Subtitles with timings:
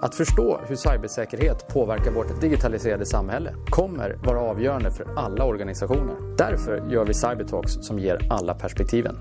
[0.00, 6.36] Att förstå hur cybersäkerhet påverkar vårt digitaliserade samhälle kommer vara avgörande för alla organisationer.
[6.36, 9.16] Därför gör vi Cybertalks som ger alla perspektiven.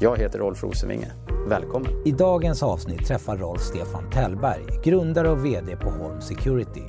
[0.00, 1.12] Jag heter Rolf Rosenvinge.
[1.48, 1.92] Välkommen!
[2.04, 6.82] I dagens avsnitt träffar Rolf Stefan Tellberg, grundare och VD på Holm Security.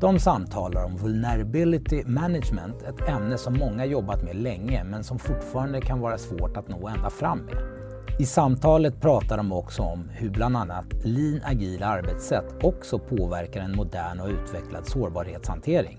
[0.00, 5.80] De samtalar om vulnerability management, ett ämne som många jobbat med länge men som fortfarande
[5.80, 7.77] kan vara svårt att nå ända fram med.
[8.20, 13.76] I samtalet pratar de också om hur bland annat lean agila arbetssätt också påverkar en
[13.76, 15.98] modern och utvecklad sårbarhetshantering.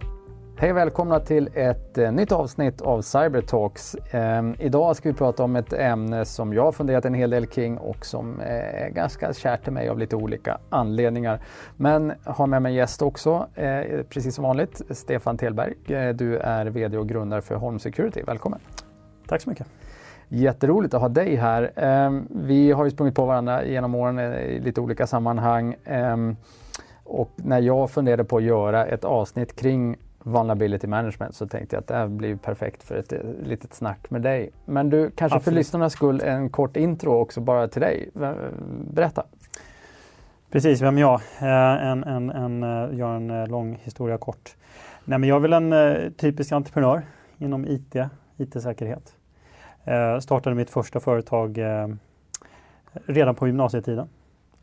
[0.57, 3.95] Hej och välkomna till ett eh, nytt avsnitt av Cybertalks.
[3.95, 7.47] Eh, idag ska vi prata om ett ämne som jag har funderat en hel del
[7.47, 11.41] kring och som är ganska kärt till mig av lite olika anledningar.
[11.77, 15.73] Men har med mig en gäst också, eh, precis som vanligt, Stefan Telberg.
[15.87, 18.21] Eh, du är VD och grundare för Holm Security.
[18.27, 18.59] Välkommen!
[19.27, 19.67] Tack så mycket!
[20.29, 21.71] Jätteroligt att ha dig här.
[21.75, 25.75] Ehm, vi har ju sprungit på varandra genom åren i lite olika sammanhang.
[25.85, 26.35] Ehm,
[27.03, 31.81] och när jag funderade på att göra ett avsnitt kring vulnerability management så tänkte jag
[31.81, 34.51] att det här blir perfekt för ett litet snack med dig.
[34.65, 35.43] Men du, kanske Absolut.
[35.43, 38.09] för lyssnarnas skull en kort intro också bara till dig.
[38.91, 39.23] Berätta.
[40.51, 41.21] Precis, vem jag?
[41.41, 44.55] Eh, en, en, en, eh, gör en eh, lång historia kort.
[45.05, 47.01] Nej, men jag är väl en typisk entreprenör
[47.37, 47.95] inom IT,
[48.37, 49.13] IT-säkerhet.
[49.89, 51.87] Eh, startade mitt första företag eh,
[53.05, 54.09] redan på gymnasietiden.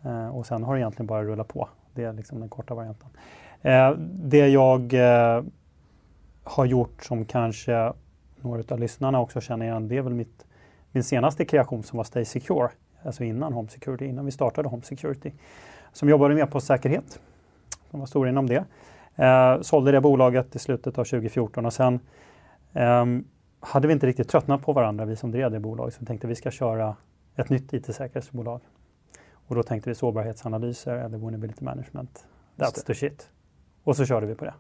[0.05, 1.69] Eh, och sen har det egentligen bara rullat på.
[1.95, 3.09] Det är liksom den korta varianten.
[3.63, 5.43] Eh, det jag eh,
[6.45, 7.93] har gjort som kanske
[8.41, 10.47] några av lyssnarna också känner igen, det är väl mitt,
[10.93, 12.69] min senaste kreation som var Stay Secure.
[13.03, 15.33] Alltså innan Home Security, innan vi startade Home Security.
[15.93, 17.21] Som jobbade med på säkerhet.
[17.91, 18.65] Som var stor inom det.
[19.17, 22.01] Eh, sålde det bolaget i slutet av 2014 och sen
[22.77, 23.25] Um,
[23.61, 26.27] hade vi inte riktigt tröttnat på varandra, vi som drev det bolaget, så vi tänkte
[26.27, 26.97] vi ska köra
[27.37, 28.61] ett nytt IT-säkerhetsbolag.
[29.33, 32.27] Och då tänkte vi sårbarhetsanalyser eller vulnerability management.
[32.57, 33.31] That's the shit.
[33.85, 34.55] Och så körde vi på det.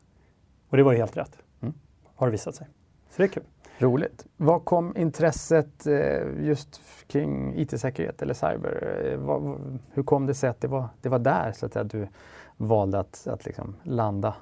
[0.69, 1.75] Och det var ju helt rätt, mm.
[2.14, 2.66] har det visat sig.
[3.11, 3.42] Så det är kul.
[3.78, 4.27] Roligt.
[4.36, 9.00] Var kom intresset eh, just kring IT-säkerhet eller cyber?
[9.04, 9.56] Eh,
[9.92, 12.09] hur kom det sig att det var, det var där så att du
[12.56, 14.34] valde att, att liksom landa?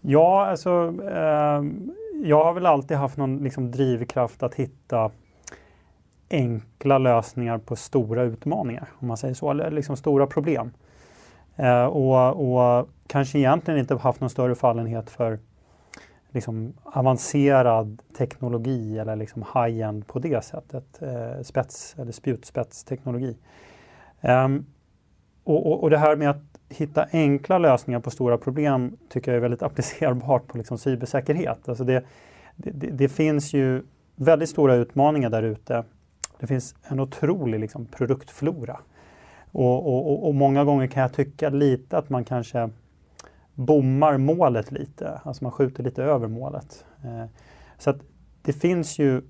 [0.00, 1.62] Ja, alltså eh,
[2.22, 5.10] jag har väl alltid haft någon liksom, drivkraft att hitta
[6.30, 10.70] enkla lösningar på stora utmaningar, om man säger så, eller liksom stora problem.
[11.56, 15.38] Eh, och, och, kanske egentligen inte haft någon större fallenhet för
[16.30, 23.36] liksom, avancerad teknologi eller liksom high-end på det sättet, eh, spets eller spjutspetsteknologi.
[24.20, 24.48] Eh,
[25.44, 29.36] och, och, och det här med att hitta enkla lösningar på stora problem tycker jag
[29.36, 31.68] är väldigt applicerbart på liksom cybersäkerhet.
[31.68, 32.04] Alltså det,
[32.56, 33.82] det, det finns ju
[34.16, 35.84] väldigt stora utmaningar där ute.
[36.40, 38.80] Det finns en otrolig liksom, produktflora.
[39.52, 42.70] Och, och, och, många gånger kan jag tycka lite att man kanske
[43.54, 46.84] bommar målet lite, alltså man skjuter lite över målet.
[47.04, 47.24] Eh,
[47.78, 47.96] så att
[48.42, 49.22] det finns ju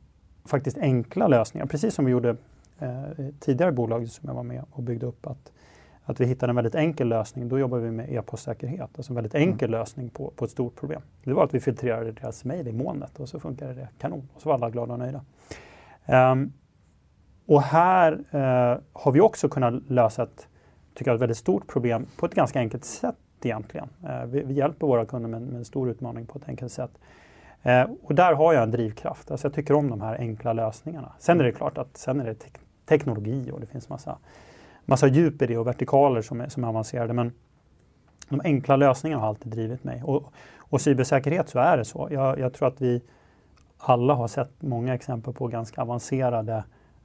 [0.44, 2.36] faktiskt enkla lösningar, precis som vi gjorde
[2.78, 3.02] eh,
[3.40, 5.26] tidigare bolag som jag var med och byggde upp.
[5.26, 5.52] Att
[6.04, 7.48] att vi hittade en väldigt enkel lösning.
[7.48, 9.80] Då jobbar vi med e-postsäkerhet, alltså en väldigt enkel mm.
[9.80, 11.02] lösning på, på ett stort problem.
[11.24, 14.28] Det var att vi filtrerade deras mejl i molnet och så funkade det kanon.
[14.34, 15.24] Och så var alla glada och nöjda.
[16.06, 16.52] Um,
[17.46, 20.48] och här uh, har vi också kunnat lösa ett,
[20.94, 23.88] tycker jag, ett väldigt stort problem på ett ganska enkelt sätt egentligen.
[24.04, 26.90] Uh, vi, vi, hjälper våra kunder med, med, en stor utmaning på ett enkelt sätt.
[27.66, 29.30] Uh, och där har jag en drivkraft.
[29.30, 31.12] Alltså jag tycker om de här enkla lösningarna.
[31.18, 32.48] Sen är det klart att sen är det te
[32.86, 34.18] teknologi och det finns massa
[34.84, 37.12] massa djup i det och vertikaler som är, som är avancerade.
[37.12, 37.32] Men
[38.28, 40.02] de enkla lösningarna har alltid drivit mig.
[40.04, 42.08] Och, och cybersäkerhet så är det så.
[42.10, 43.02] Jag, jag, tror att vi
[43.78, 46.64] alla har sett många exempel på ganska avancerade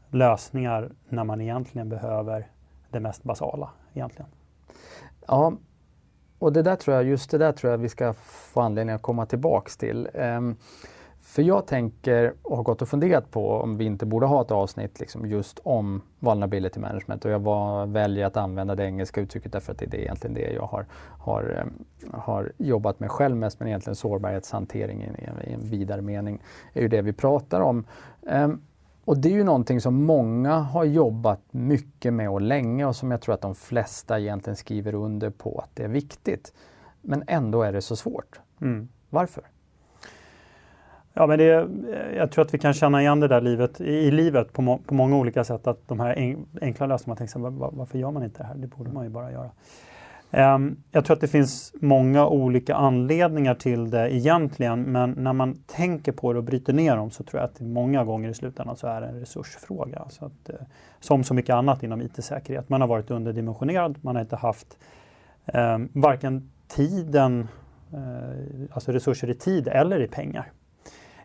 [0.09, 2.47] lösningar när man egentligen behöver
[2.89, 3.69] det mest basala.
[3.94, 4.29] egentligen.
[5.28, 5.53] Ja,
[6.39, 9.01] och det där tror jag, just det där tror jag vi ska få anledning att
[9.01, 10.09] komma tillbaks till.
[10.13, 10.56] Um,
[11.29, 14.51] för jag tänker och har gått och funderat på om vi inte borde ha ett
[14.51, 19.51] avsnitt liksom just om vulnerability management och jag var, väljer att använda det engelska uttrycket
[19.51, 20.85] därför att det är egentligen det jag har,
[21.19, 21.65] har,
[22.12, 26.42] har jobbat med själv mest men egentligen sårbarhetshantering i, i en vidare mening
[26.74, 27.86] är ju det vi pratar om.
[28.21, 28.62] Um,
[29.06, 33.12] och det är ju någonting som många har jobbat mycket med och länge och som
[33.12, 36.53] jag tror att de flesta egentligen skriver under på att det är viktigt.
[37.01, 38.39] Men ändå är det så svårt.
[38.62, 38.88] Mm.
[39.09, 39.44] Varför?
[41.13, 41.67] Ja, men det,
[42.15, 44.94] jag tror att vi kan känna igen det där livet, i livet på, må, på
[44.94, 45.67] många olika sätt.
[45.67, 48.56] Att de här en, enkla lösningarna, tänker sig, var, varför gör man inte det här?
[48.56, 49.51] Det borde man ju bara göra.
[50.31, 55.56] Um, jag tror att det finns många olika anledningar till det egentligen, men när man
[55.65, 58.33] tänker på det och bryter ner dem så tror jag att det många gånger i
[58.33, 60.05] slutändan så är det en resursfråga.
[60.09, 60.55] Så att, uh,
[61.00, 62.69] som så mycket annat inom IT-säkerhet.
[62.69, 64.77] Man har varit underdimensionerad, man har inte haft
[65.45, 67.47] eh, varken tiden,
[67.94, 70.51] eh, alltså resurser i tid eller i pengar.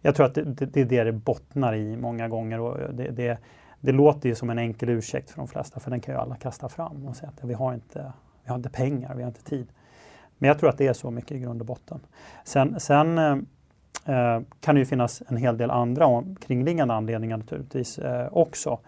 [0.07, 3.11] Jag tror att det, det, det är det det bottnar i många gånger och det,
[3.11, 3.39] det,
[3.81, 6.37] det låter ju som en enkel ursäkt för de flesta för den kan ju alla
[6.37, 8.13] kasta fram och säga att vi har inte,
[8.45, 9.67] vi har inte pengar, vi har inte tid.
[10.39, 12.01] Men jag tror att det är så mycket i grund och botten.
[12.45, 13.33] Sen, sen eh,
[14.07, 18.79] eh kan det ju finnas en hel del andra kringliggande anledningar naturligtvis eh, också.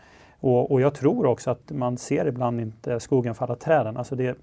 [0.40, 3.96] Och, och, jag tror också att man ser ibland inte skogen falla träden.
[3.96, 4.38] Alltså det,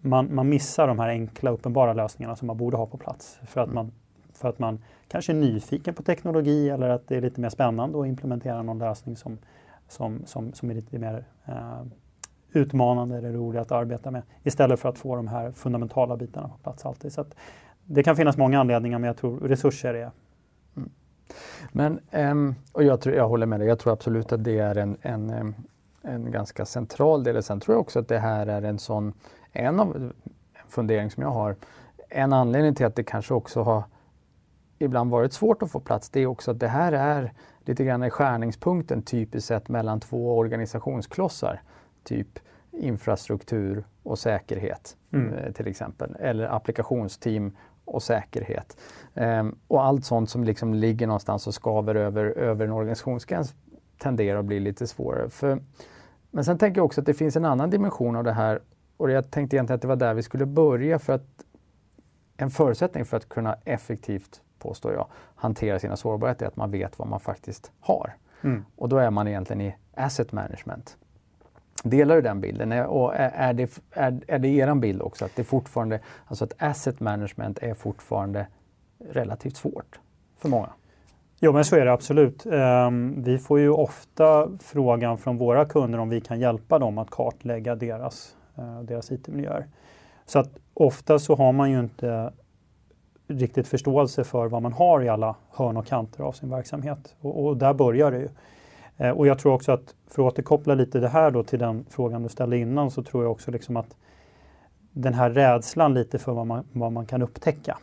[0.00, 3.38] man, man missar de här enkla uppenbara lösningarna som man borde ha på plats.
[3.46, 3.92] För att man,
[4.32, 4.78] för att man
[5.08, 8.78] kanske är nyfiken på teknologi eller att det är lite mer spännande att implementera någon
[8.78, 9.38] lösning som,
[9.88, 11.82] som, som, som är lite mer eh,
[12.52, 14.22] utmanande eller rolig att arbeta med.
[14.42, 17.12] Istället för att få de här fundamentala bitarna på plats alltid.
[17.12, 17.24] Så
[17.84, 20.10] det kan finnas många anledningar men jag tror resurser är
[20.76, 20.90] mm.
[21.72, 24.78] Men, um, och jag, tror, jag håller med dig, jag tror absolut att det är
[24.78, 25.54] en, en, ehm,
[26.02, 27.42] en ganska central del.
[27.42, 29.12] Sen tror jag också att det här är en sån,
[29.52, 30.12] en av en
[30.68, 31.56] fundering som jag har,
[32.08, 33.82] en anledning till att det kanske också har
[34.78, 37.32] ibland varit svårt att få plats, det är också att det här är
[37.64, 41.62] lite grann i skärningspunkten typiskt sett mellan två organisationsklossar.
[42.04, 42.38] Typ
[42.70, 45.34] infrastruktur och säkerhet mm.
[45.34, 46.16] Eh, till exempel.
[46.20, 48.76] Eller applikationsteam och säkerhet.
[49.14, 53.54] Um, och allt sånt som liksom ligger någonstans och skaver över, över en organisationsgräns
[53.98, 55.28] tenderar att bli lite svårare.
[55.28, 55.62] För,
[56.30, 58.60] men sen tänker jag också att det finns en annan dimension av det här
[58.96, 61.44] och jag tänkte egentligen att det var där vi skulle börja för att
[62.36, 66.98] en förutsättning för att kunna effektivt, påstår jag, hantera sina sårbarheter är att man vet
[66.98, 68.16] vad man faktiskt har.
[68.42, 68.64] Mm.
[68.76, 70.96] Och då är man egentligen i asset management.
[71.84, 72.72] Delar du den bilden?
[72.72, 77.00] Och är det, är, är det er bild också att det fortfarande, alltså att asset
[77.00, 78.46] management är fortfarande
[79.10, 80.00] relativt svårt
[80.38, 80.68] för många?
[81.40, 82.46] Jo, men så är det absolut.
[82.46, 87.10] Um, vi får ju ofta frågan från våra kunder om vi kan hjälpa dem att
[87.10, 89.66] kartlägga deras, uh, deras IT-miljöer.
[90.26, 92.32] Så att ofta så har man ju inte
[93.26, 97.16] riktigt förståelse för vad man har i alla hörn och kanter av sin verksamhet.
[97.20, 98.28] Och, och där börjar det ju.
[98.96, 101.84] Eh, och jag tror också att, för att återkoppla lite det här då till den
[101.90, 103.96] frågan du ställde innan, så tror jag också liksom att
[104.92, 107.78] den här rädslan lite för vad man, vad man kan upptäcka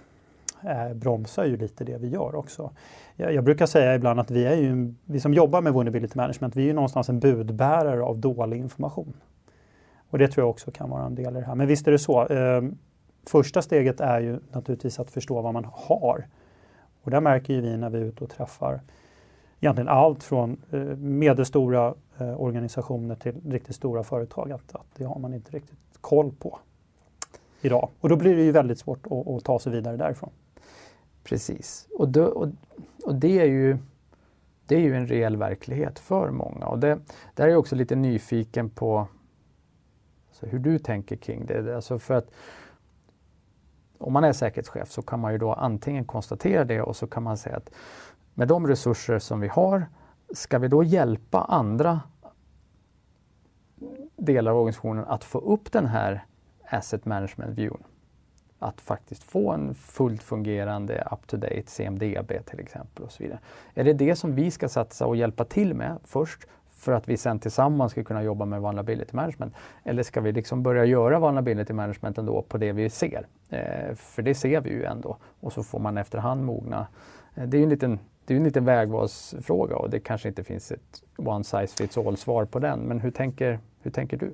[0.63, 2.71] eh, bromsar ju lite det vi gör också.
[3.15, 6.55] Jag, jag, brukar säga ibland att vi är ju, vi som jobbar med vulnerability management,
[6.55, 9.13] vi är ju någonstans en budbärare av dålig information.
[10.09, 11.55] Och det tror jag också kan vara en del i det här.
[11.55, 12.27] Men visst är det så.
[12.27, 12.61] Eh,
[13.23, 16.27] första steget är ju naturligtvis att förstå vad man har.
[17.03, 18.81] Och där märker ju vi när vi är ute och träffar
[19.59, 24.51] egentligen allt från eh, medelstora eh, organisationer till riktigt stora företag.
[24.51, 26.59] Att, att det har man inte riktigt koll på
[27.61, 27.89] idag.
[27.99, 30.29] Och då blir det ju väldigt svårt att, att ta sig vidare därifrån.
[31.23, 32.47] Precis, och, då, och,
[33.03, 33.77] och, det, är ju,
[34.65, 36.65] det är ju en reell verklighet för många.
[36.65, 36.99] Och det,
[37.35, 39.07] där är jag också lite nyfiken på
[40.29, 41.75] alltså hur du tänker kring det.
[41.75, 42.31] Alltså för att
[44.01, 47.23] om man är säkerhetschef så kan man ju då antingen konstatera det och så kan
[47.23, 47.69] man säga att
[48.33, 49.85] med de resurser som vi har,
[50.33, 52.01] ska vi då hjälpa andra
[54.17, 56.25] delar av organisationen att få upp den här
[56.69, 57.83] asset management viewn?
[58.59, 63.39] Att faktiskt få en fullt fungerande up-to-date CMDB till exempel och så vidare.
[63.73, 66.47] Är det det som vi ska satsa och hjälpa till med först
[66.81, 69.53] för att vi sen tillsammans ska kunna jobba med vulnerability management?
[69.83, 73.27] Eller ska vi liksom börja göra vulnerability management ändå på det vi ser?
[73.49, 76.87] Eh, för det ser vi ju ändå och så får man efterhand mogna.
[77.35, 80.71] Eh, det är en liten det är en liten vägvalsfråga och det kanske inte finns
[80.71, 82.79] ett one size fits all svar på den.
[82.79, 84.33] Men hur tänker, hur tänker du?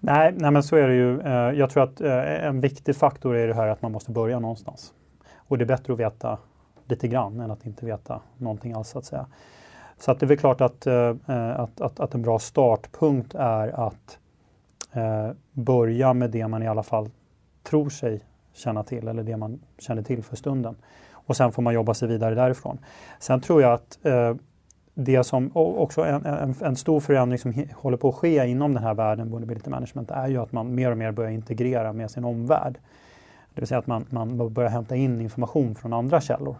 [0.00, 1.20] Nej, nej, men så är det ju.
[1.20, 4.38] Eh, jag tror att eh, en viktig faktor är det här att man måste börja
[4.38, 4.92] någonstans.
[5.36, 6.38] Och det är bättre att veta
[6.84, 9.26] lite grann än att inte veta någonting alls så att säga.
[10.00, 13.34] Så att det är väl klart att, eh, eh, att, att, att en bra startpunkt
[13.34, 14.18] är att
[14.92, 17.08] eh, börja med det man i alla fall
[17.62, 18.20] tror sig
[18.52, 20.76] känna till eller det man känner till för stunden
[21.12, 22.78] och sen får man jobba sig vidare därifrån.
[23.18, 24.34] Sen tror jag att eh,
[24.94, 28.82] det som också en, en, en, stor förändring som håller på att ske inom den
[28.82, 32.24] här världen, vulnerability management, är ju att man mer och mer börjar integrera med sin
[32.24, 32.78] omvärld.
[33.54, 36.56] Det vill säga att man, man börjar hämta in information från andra källor.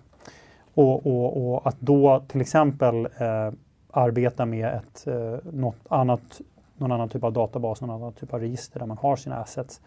[0.81, 3.53] Och, och, och att då till exempel eh,
[3.91, 6.41] arbeta med ett, eh, något annat,
[6.77, 9.81] någon annan typ av databas, någon annan typ av register där man har sina assets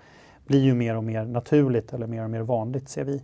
[0.47, 3.21] blir ju mer och mer naturligt eller mer och mer vanligt ser vi.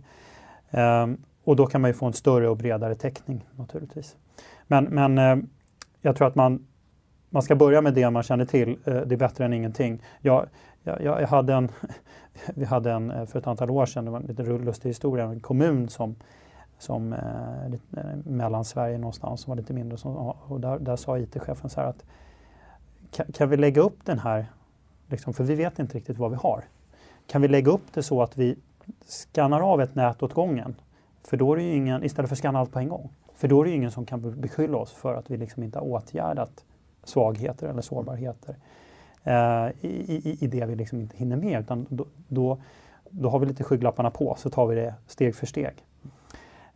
[0.70, 4.16] Um, och då kan man ju få en större och bredare täckning naturligtvis.
[4.66, 5.36] Men, men eh,
[6.00, 6.66] jag tror att man,
[7.30, 8.68] man ska börja med det man känner till.
[8.84, 10.02] Eh, det är bättre än ingenting.
[10.20, 10.46] Jag,
[10.82, 11.68] jag, jag hade en,
[12.54, 15.24] vi hade en eh, för ett antal år sedan, det var en lite lustig historia,
[15.24, 16.16] en kommun som,
[16.80, 19.98] som eh, eh, mellan Sverige någonstans som var lite mindre.
[19.98, 20.16] Som,
[20.48, 22.04] och där, där sa IT-chefen så här att
[23.10, 24.46] kan, kan, vi lägga upp den här,
[25.06, 26.64] liksom, för vi vet inte riktigt vad vi har.
[27.26, 28.58] kan vi lägga upp det så att vi
[29.06, 30.74] skannar av ett nät åt gången?
[31.24, 33.10] För då är det ingen, istället för att skanna allt på en gång.
[33.34, 35.86] För då är det ingen som kan beskylla oss för att vi liksom inte har
[35.86, 36.64] åtgärdat
[37.04, 38.56] svagheter eller sårbarheter
[39.24, 41.60] eh, i, i, i, det vi liksom inte hinner med.
[41.60, 42.58] Utan då, då,
[43.10, 45.74] då, har vi lite skygglapparna på, så tar vi det steg för steg.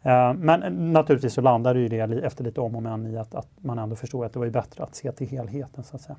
[0.05, 3.35] Eh, men naturligtvis så landar det ju det efter lite om och men i att,
[3.35, 5.85] att man ändå förstår att det var bättre att se till helheten.
[5.85, 6.17] så att säga.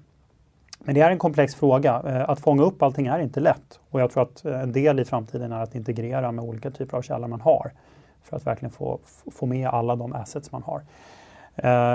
[0.79, 2.01] Men det är en komplex fråga.
[2.05, 3.79] Eh, att fånga upp allting är inte lätt.
[3.89, 6.97] Och jag tror att eh, en del i framtiden är att integrera med olika typer
[6.97, 7.71] av källor man har
[8.23, 8.99] för att verkligen få,
[9.31, 10.81] få med alla de assets man har.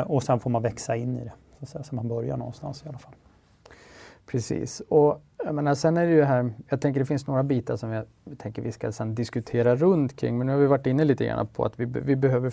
[0.05, 2.83] Och sen får man växa in i det, så, att säga, så man börjar någonstans
[2.87, 3.13] i alla fall.
[4.31, 4.81] Precis.
[4.81, 7.91] Och jag menar, sen är det ju här, jag tänker det finns några bitar som
[7.91, 8.07] jag
[8.39, 11.47] tänker vi ska sen diskutera runt kring, men nu har vi varit inne lite grann
[11.47, 12.53] på att vi, vi, behöver,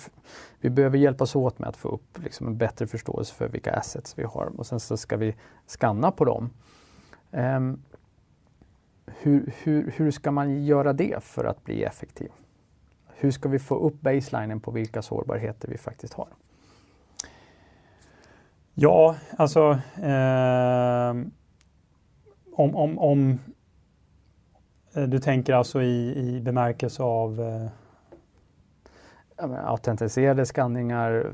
[0.60, 4.17] vi behöver hjälpas åt med att få upp liksom en bättre förståelse för vilka assets
[4.17, 5.36] vi har och sen så ska vi
[5.67, 6.50] skanna på dem.
[7.31, 7.84] Um,
[9.05, 12.31] hur, hur, hur ska man göra det för att bli effektiv?
[13.15, 16.27] Hur ska vi få upp baselinen på vilka sårbarheter vi faktiskt har?
[18.74, 21.13] Ja, alltså eh,
[22.58, 23.40] om, om, om
[24.94, 27.70] eh, du tänker alltså i, i bemärkelse av eh...
[29.66, 31.32] autentiserade skanningar,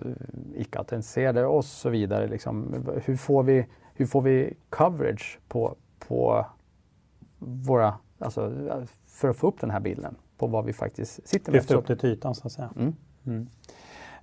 [0.56, 2.28] icke-autentiserade och så vidare.
[2.28, 2.86] Liksom.
[3.04, 5.76] Hur, får vi, hur får vi coverage på,
[6.08, 6.46] på
[7.40, 8.52] våra, alltså,
[9.08, 10.16] för att få upp den här bilden?
[10.38, 11.62] på vad vi faktiskt sitter med.
[11.62, 12.70] Lyfta upp det till ytan så att säga.
[12.76, 12.96] Mm.
[13.26, 13.48] Mm.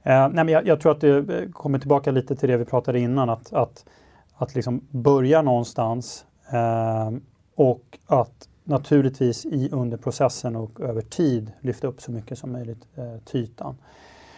[0.02, 2.64] Eh, nej, men jag, jag, tror att det eh, kommer tillbaka lite till det vi
[2.64, 3.84] pratade innan, att, att,
[4.34, 7.20] att liksom börja någonstans Ehm,
[7.54, 12.86] och att naturligtvis i under processen och över tid lyfta upp så mycket som möjligt
[12.96, 13.76] eh, till ytan.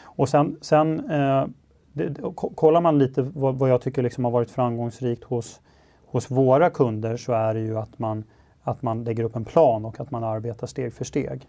[0.02, 1.46] Och sen, sen eh,
[1.92, 5.60] det, kollar man lite vad, vad jag tycker liksom har varit framgångsrikt hos,
[6.06, 8.24] hos våra kunder så är det ju att man,
[8.62, 11.48] att man lägger upp en plan och att man arbetar steg för steg.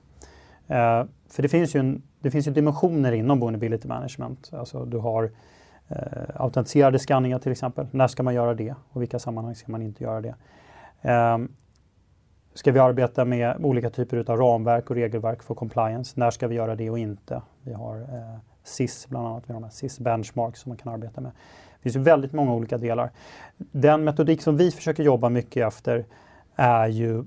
[0.67, 4.49] Eh, för det finns, ju en, det finns ju dimensioner inom vulnerability management.
[4.53, 5.31] Alltså du har
[5.95, 7.87] eh, autentiserade skanningar till exempel.
[7.91, 10.35] När ska man göra det och vilka sammanhang ska man inte göra det?
[11.01, 11.37] Eh,
[12.53, 16.19] ska vi arbeta med olika typer av ramverk och regelverk för compliance?
[16.19, 17.41] När ska vi göra det och inte?
[17.61, 21.31] Vi har eh, SIS bland annat, vi har SIS benchmarks som man kan arbeta med.
[21.77, 23.11] Det finns ju väldigt många olika delar.
[23.57, 26.05] Den metodik som vi försöker jobba mycket efter
[26.55, 27.19] är ju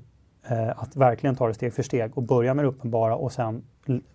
[0.49, 3.62] eh, att verkligen ta det steg för steg och börja med det uppenbara och sen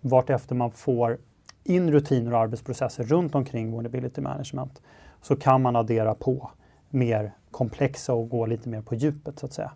[0.00, 1.18] vartefter man får
[1.64, 4.82] in rutiner och arbetsprocesser runt omkring vulnerability management
[5.22, 6.50] så kan man addera på
[6.90, 9.72] mer komplexa och gå lite mer på djupet så att säga.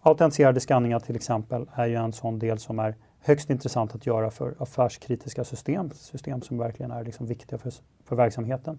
[0.00, 4.30] Autentiserade skanningar till exempel är ju en sån del som är högst intressant att göra
[4.30, 7.72] för affärskritiska system, system som verkligen är liksom viktiga för,
[8.04, 8.78] för verksamheten.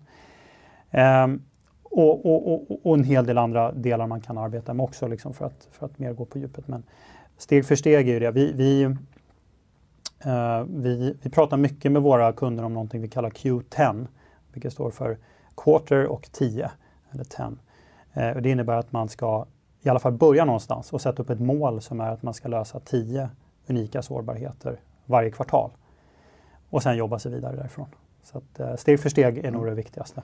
[0.92, 1.42] Ehm,
[1.84, 5.34] och, och, och, och, en hel del andra delar man kan arbeta med också liksom
[5.34, 6.68] för, att, för att mer gå på djupet.
[6.68, 6.84] Men
[7.38, 8.32] steg för steg är det.
[8.32, 8.96] Vi, vi,
[10.26, 14.08] Eh, vi, vi pratar mycket med våra kunder om någonting vi kallar Q10,
[14.54, 15.18] vilket står för
[15.58, 16.72] Quarter och 10,
[17.12, 17.46] eller 10.
[18.14, 19.46] Eh, det innebär att man ska
[19.82, 22.48] i alla fall börja någonstans och sätta upp ett mål som är att man ska
[22.48, 23.30] lösa 10
[23.68, 25.72] unika sårbarheter varje kvartal.
[26.70, 27.88] Och sen jobba sig vidare därifrån.
[28.24, 30.22] Så att, eh, steg för steg är nog det viktigaste.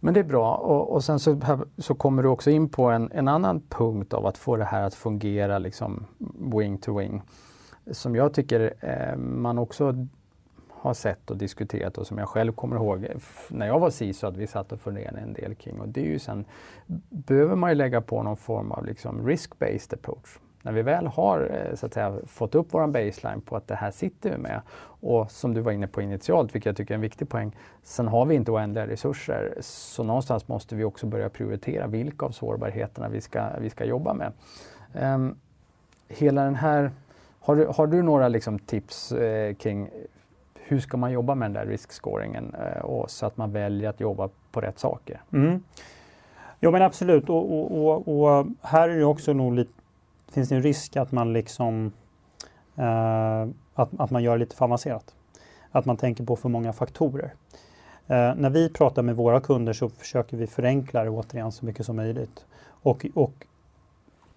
[0.00, 1.40] Men det är bra och, och sen så,
[1.78, 4.82] så kommer du också in på en, en annan punkt av att få det här
[4.82, 6.06] att fungera liksom
[6.54, 7.22] wing to wing.
[7.90, 10.06] Som jag tycker eh, man också
[10.70, 13.06] har sett och diskuterat och som jag själv kommer ihåg
[13.48, 15.80] när jag var CISO att vi satt och funderade en del kring.
[15.80, 16.44] Och det är ju sen,
[17.08, 21.50] behöver man ju lägga på någon form av liksom risk-based approach när vi väl har
[21.52, 24.60] eh, så att säga, fått upp vår baseline på att det här sitter vi med
[25.00, 28.08] och som du var inne på initialt, vilket jag tycker är en viktig poäng, sen
[28.08, 29.54] har vi inte oändliga resurser.
[29.60, 34.14] Så någonstans måste vi också börja prioritera vilka av sårbarheterna vi ska, vi ska jobba
[34.14, 34.32] med.
[35.14, 35.36] Um,
[36.08, 36.90] hela den här,
[37.44, 39.90] har, du, har du några liksom tips eh, kring
[40.54, 44.00] hur ska man jobba med den där riskscoringen eh, och så att man väljer att
[44.00, 45.20] jobba på rätt saker?
[45.32, 45.62] Mm.
[46.60, 49.72] Jo men absolut och, och, och, och här är det också nog lite
[50.34, 51.92] finns det en risk att man liksom
[52.76, 55.14] eh, att, att man gör lite för avancerat.
[55.70, 57.34] Att man tänker på för många faktorer.
[58.06, 61.86] Eh, när vi pratar med våra kunder så försöker vi förenkla det återigen så mycket
[61.86, 62.46] som möjligt.
[62.66, 63.46] Och, och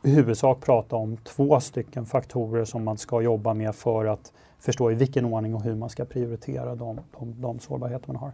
[0.04, 4.92] i huvudsak prata om två stycken faktorer som man ska jobba med för att förstå
[4.92, 8.32] i vilken ordning och hur man ska prioritera de, de, de sårbarheter man har.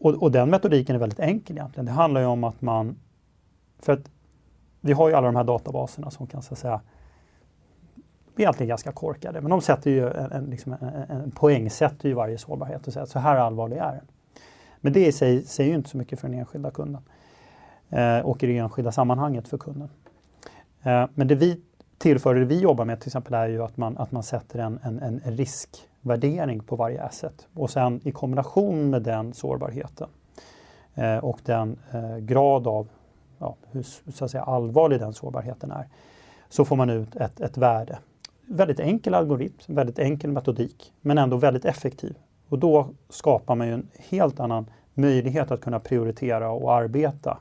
[0.00, 1.86] Och, och, den metodiken är väldigt enkel egentligen.
[1.86, 2.96] Det handlar ju om att man...
[3.78, 4.10] För att
[4.80, 6.80] vi har ju alla de här databaserna som kan så att säga
[8.36, 11.70] vi är alltid ganska korkade, men de sätter ju en, en, liksom en, en poäng,
[11.70, 14.06] sätter ju varje sårbarhet och säger att så här allvarlig är den.
[14.80, 17.02] Men det i sig säger ju inte så mycket för den enskilda kunden
[17.90, 19.88] eh, och i det enskilda sammanhanget för kunden.
[20.86, 21.60] Eh, men det vi
[21.98, 24.78] tillför det vi jobbar med till exempel är ju att man, att man sätter en,
[24.82, 30.08] en, en riskvärdering på varje asset och sen i kombination med den sårbarheten
[30.94, 32.88] eh, och den eh, grad av
[33.38, 35.88] ja, hur så att säga, allvarlig den sårbarheten är
[36.48, 37.98] så får man ut ett, ett värde.
[38.48, 42.14] Väldigt enkel algoritm, väldigt enkel metodik men ändå väldigt effektiv.
[42.48, 47.38] Och då skapar man ju en helt annan möjlighet att kunna prioritera och arbeta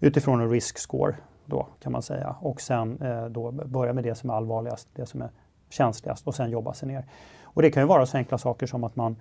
[0.00, 1.14] utifrån en risk score
[1.48, 5.06] då kan man säga och sen eh, då börja med det som är allvarligast, det
[5.06, 5.30] som är
[5.68, 7.04] känsligast och sen jobba sig ner.
[7.42, 9.16] Och det kan ju vara så enkla saker som att man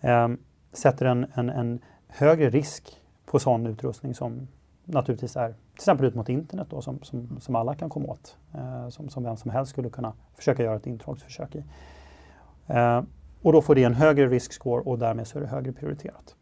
[0.00, 0.28] eh,
[0.72, 4.48] sätter en, en, en, högre risk på sån utrustning som
[4.84, 8.36] naturligtvis är till exempel ut mot internet då, som, som, som alla kan komma åt.
[8.54, 11.64] Eh, som, som vem som helst skulle kunna försöka göra ett intrångsförsök i.
[12.66, 13.02] Eh,
[13.42, 16.36] och då får det en högre riskscore och därmed så är det högre prioriterat.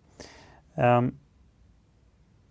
[0.75, 1.19] Ehm,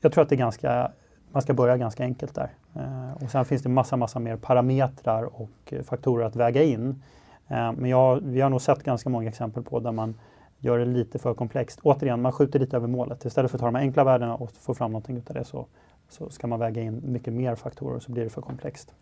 [0.02, 0.92] jag tror att det är ganska,
[1.32, 2.52] man ska börja ganska enkelt där.
[2.76, 7.04] Eh, och sen finns det massa, massa mer parametrar och eh, faktorer att väga in.
[7.48, 10.16] Eh, men jag, vi har nog sett ganska många exempel på där man
[10.60, 11.80] gör det lite för komplext.
[11.84, 13.26] Återigen, man skjuter lite över målet.
[13.26, 15.66] Istället för att ta de enkla värdena och få fram någonting utav det så,
[16.10, 18.94] så ska man väga in mycket mer faktorer och så blir det för komplext.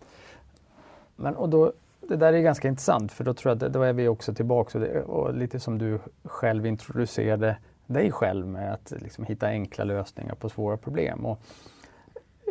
[1.15, 3.93] Men och då, det där är ganska intressant för då tror jag att då är
[3.93, 8.93] vi också tillbaka och, det, och lite som du själv introducerade dig själv med att
[8.99, 11.25] liksom hitta enkla lösningar på svåra problem.
[11.25, 11.39] Och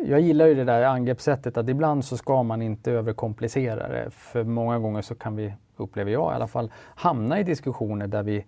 [0.05, 4.09] jag gillar ju det där angreppssättet att ibland så ska man inte överkomplicera det.
[4.11, 8.23] För många gånger så kan vi, upplever jag i alla fall, hamna i diskussioner där
[8.23, 8.45] vi,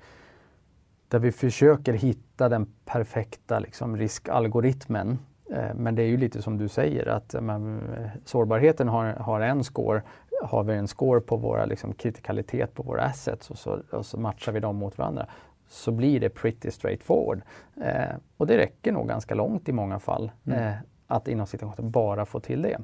[1.08, 5.20] där vi försöker hitta den perfekta liksom, riskalgoritmen.
[5.52, 7.82] Eh, men det är ju lite som du säger att men,
[8.26, 10.02] sårbarheten har, har en score.
[10.44, 14.20] Har vi en score på våra liksom, kritikalitet på våra assets och så, och så
[14.20, 15.28] matchar vi dem mot varandra
[15.74, 17.42] så blir det pretty straightforward.
[17.82, 20.60] Eh, och det räcker nog ganska långt i många fall mm.
[20.60, 20.74] eh,
[21.16, 22.78] att inom situationen bara få till det.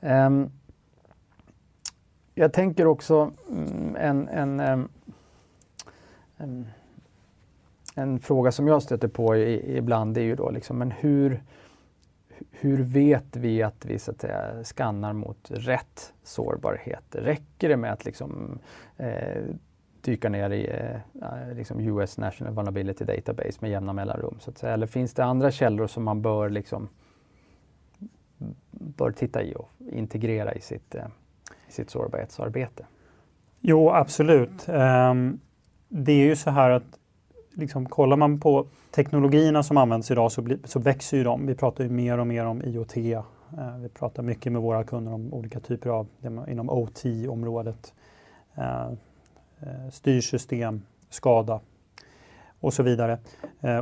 [0.00, 0.50] Um,
[2.34, 3.32] jag tänker också
[3.98, 4.88] en, en, en,
[6.36, 6.66] en,
[7.94, 11.42] en fråga som jag stöter på i, ibland är ju då liksom, men hur,
[12.50, 17.04] hur vet vi att vi så att säga, skannar mot rätt sårbarhet?
[17.10, 18.58] Räcker det med att liksom,
[18.96, 19.42] eh,
[20.00, 24.36] dyka ner i eh, liksom US National Vulnerability Database med jämna mellanrum.
[24.40, 24.74] Så att säga.
[24.74, 26.88] Eller finns det andra källor som man bör, liksom,
[28.82, 31.04] bör titta i och integrera i sitt, eh,
[31.68, 32.86] i sitt sårbarhetsarbete?
[33.60, 34.68] Jo, absolut.
[34.68, 35.40] Ehm,
[35.88, 36.98] det är ju så här att
[37.54, 41.46] liksom, kollar man på teknologierna som används idag så, bli, så växer ju de.
[41.46, 42.96] Vi pratar ju mer och mer om IoT.
[42.96, 46.06] Ehm, vi pratar mycket med våra kunder om olika typer av
[46.48, 47.94] inom OT-området.
[48.54, 48.96] Ehm,
[49.60, 51.60] eh, styrsystem, skada
[52.60, 53.18] och så vidare.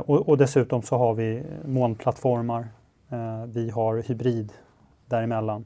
[0.05, 2.67] Och, och dessutom så har vi molnplattformar,
[3.47, 4.53] vi har hybrid
[5.11, 5.65] däremellan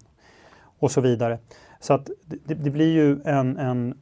[0.79, 1.39] och så vidare.
[1.79, 3.97] Så att det, det blir ju en, en,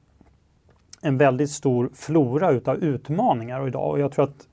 [1.01, 4.47] en väldigt stor flora utav utmaningar idag och jag tror att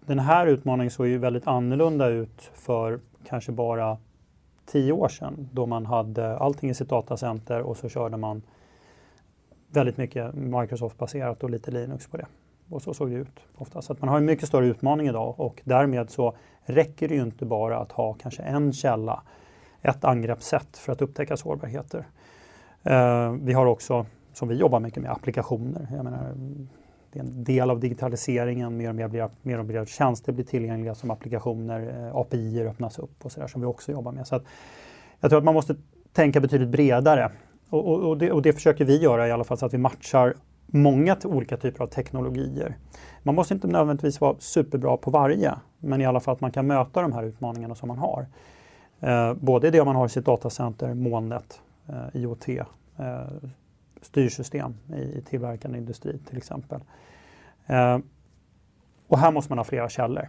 [0.00, 3.98] den här utmaningen såg ju väldigt annorlunda ut för kanske bara
[4.66, 8.42] tio år sedan då man hade allting i sitt datacenter och så körde man
[9.70, 12.26] väldigt mycket Microsoft-baserat och lite Linux på det.
[12.70, 13.82] Och så såg det ut ofta.
[13.82, 17.22] Så att man har en mycket större utmaning idag och därmed så räcker det ju
[17.22, 19.22] inte bara att ha kanske en källa,
[19.82, 22.06] ett angreppssätt för att upptäcka sårbarheter.
[22.82, 25.88] Eh, vi har också, som vi jobbar mycket med, applikationer.
[25.90, 26.34] Jag menar,
[27.12, 30.44] det är en del av digitaliseringen, mer och mer, blir, mer, och mer tjänster blir
[30.44, 34.26] tillgängliga som applikationer, eh, API öppnas upp och sådär som vi också jobbar med.
[34.26, 34.44] Så att
[35.20, 35.76] jag tror att man måste
[36.12, 37.30] tänka betydligt bredare
[37.70, 39.78] och, och, och, det, och, det, försöker vi göra i alla fall så att vi
[39.78, 40.34] matchar
[40.66, 42.76] många olika typer av teknologier.
[43.22, 46.66] Man måste inte nödvändigtvis vara superbra på varje, men i alla fall att man kan
[46.66, 48.26] möta de här utmaningarna som man har.
[49.00, 52.64] Eh, både det man har i sitt datacenter, molnet, eh, IoT, eh,
[54.00, 56.80] styrsystem i, i tillverkande industri till exempel.
[57.66, 57.98] Eh,
[59.08, 60.28] och här måste man ha flera källor.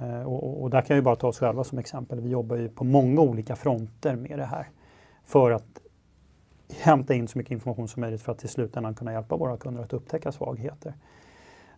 [0.00, 2.20] Eh, och, och, där kan jag bara ta oss själva som exempel.
[2.20, 4.68] Vi jobbar ju på många olika fronter med det här
[5.24, 5.80] för att
[6.80, 9.82] hämta in så mycket information som möjligt för att till slutändan kunna hjälpa våra kunder
[9.82, 10.94] att upptäcka svagheter.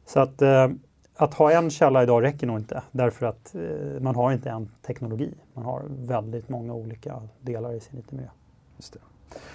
[0.05, 0.69] Så att, eh,
[1.17, 4.71] att ha en källa idag räcker nog inte därför att eh, man har inte en
[4.83, 5.35] teknologi.
[5.55, 8.29] Man har väldigt många olika delar i sin IT-miljö.
[8.77, 8.99] Just det.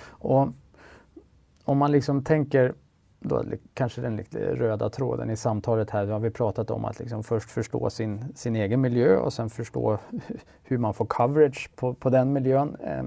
[0.03, 0.47] Och
[1.63, 2.73] om man liksom tänker
[3.19, 3.43] då
[3.73, 7.51] kanske den röda tråden i samtalet här, då har vi pratat om att liksom först
[7.51, 9.97] förstå sin, sin egen miljö och sen förstå
[10.63, 12.75] hur man får coverage på, på den miljön.
[12.75, 13.03] Eh,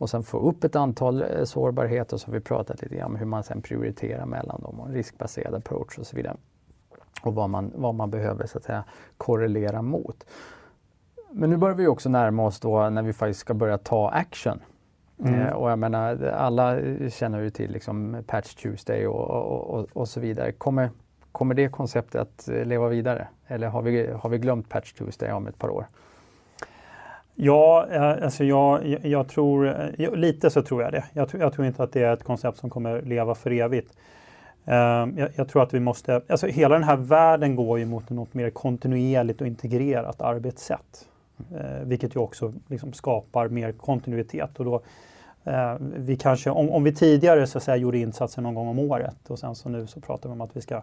[0.00, 3.10] och sen få upp ett antal eh, sårbarheter och så har vi pratat lite grann
[3.10, 6.36] om hur man sen prioriterar mellan dem och riskbaserad approach och så vidare.
[7.22, 8.84] Och vad man, vad man behöver så att säga
[9.16, 10.26] korrelera mot.
[11.32, 14.60] Men nu börjar vi också närma oss då när vi faktiskt ska börja ta action.
[15.18, 15.40] Mm.
[15.40, 16.78] Eh, och jag menar, alla
[17.10, 20.52] känner ju till liksom Patch Tuesday och, och, och, och, så vidare.
[20.52, 20.90] Kommer,
[21.32, 23.28] kommer det konceptet att leva vidare?
[23.46, 25.86] Eller har vi, har vi glömt Patch Tuesday om ett par år?
[27.34, 31.04] Ja, eh, alltså jag, jag tror, lite så tror jag det.
[31.12, 33.96] Jag tror, jag tror, inte att det är ett koncept som kommer leva för evigt.
[34.70, 38.10] Ehm, jag, jag, tror att vi måste, alltså hela den här världen går ju mot
[38.10, 41.08] något mer kontinuerligt och integrerat arbetssätt.
[41.54, 44.58] Eh, vilket ju också liksom skapar mer kontinuitet.
[44.58, 44.80] Och då,
[45.44, 48.78] eh, vi kanske, om, om vi tidigare så att säga, gjorde insatser någon gång om
[48.78, 50.82] året och sen så nu så pratar vi om att vi ska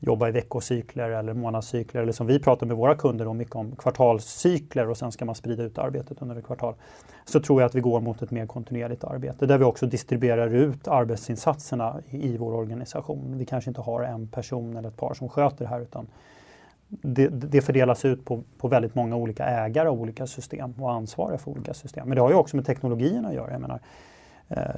[0.00, 3.76] jobba i veckocykler eller månadscykler eller som vi pratar med våra kunder om mycket om
[3.76, 6.74] kvartalscykler och sen ska man sprida ut arbetet under ett kvartal.
[7.24, 10.54] Så tror jag att vi går mot ett mer kontinuerligt arbete där vi också distribuerar
[10.54, 13.38] ut arbetsinsatserna i, i vår organisation.
[13.38, 16.06] Vi kanske inte har en person eller ett par som sköter det här utan
[16.88, 21.38] det, det, fördelas ut på, på väldigt många olika ägare av olika system och ansvariga
[21.38, 22.08] för olika system.
[22.08, 23.52] Men det har ju också med teknologin att göra.
[23.52, 23.80] Jag menar,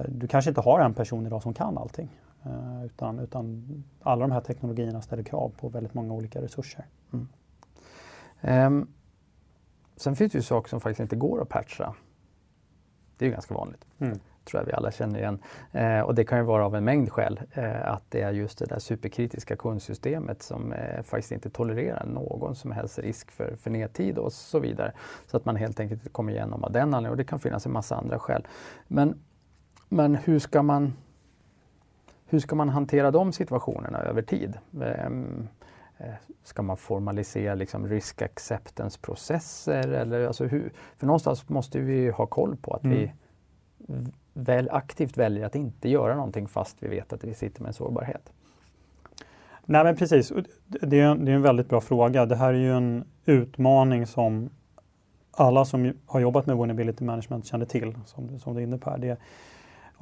[0.08, 2.20] du kanske inte har en person idag som kan allting.
[2.44, 3.64] Eh, utan, utan
[4.02, 6.86] alla de här teknologierna ställer krav på väldigt många olika resurser.
[7.12, 7.28] Mm.
[8.40, 8.88] Um,
[9.96, 11.94] sen finns det ju saker som faktiskt inte går att patcha.
[13.16, 13.84] Det är ju ganska vanligt.
[13.98, 15.38] Mm tror jag vi alla känner igen.
[15.72, 17.40] Eh, och det kan ju vara av en mängd skäl.
[17.52, 22.54] Eh, att det är just det där superkritiska kundsystemet som eh, faktiskt inte tolererar någon
[22.54, 24.92] som helst risk för, för nedtid och så vidare.
[25.26, 27.10] Så att man helt enkelt kommer igenom av den anledningen.
[27.10, 28.46] Och det kan finnas en massa andra skäl.
[28.88, 29.18] Men,
[29.92, 30.92] men hur ska man
[32.26, 34.58] hur ska man hantera de situationerna över tid?
[34.80, 36.06] Eh,
[36.44, 39.88] ska man formalisera liksom risk acceptance-processer?
[39.88, 42.98] Eller alltså hur, för någonstans måste vi ha koll på att mm.
[42.98, 43.12] vi
[44.32, 47.74] väl, aktivt väljer att inte göra någonting fast vi vet att vi sitter med en
[47.74, 48.32] sårbarhet.
[49.64, 50.32] Nej men precis,
[50.66, 52.26] det är, det är en väldigt bra fråga.
[52.26, 54.50] Det här är ju en utmaning som
[55.30, 58.90] alla som har jobbat med vulnerability management känner till, som, som du är inne på
[58.90, 58.98] här.
[58.98, 59.18] Det,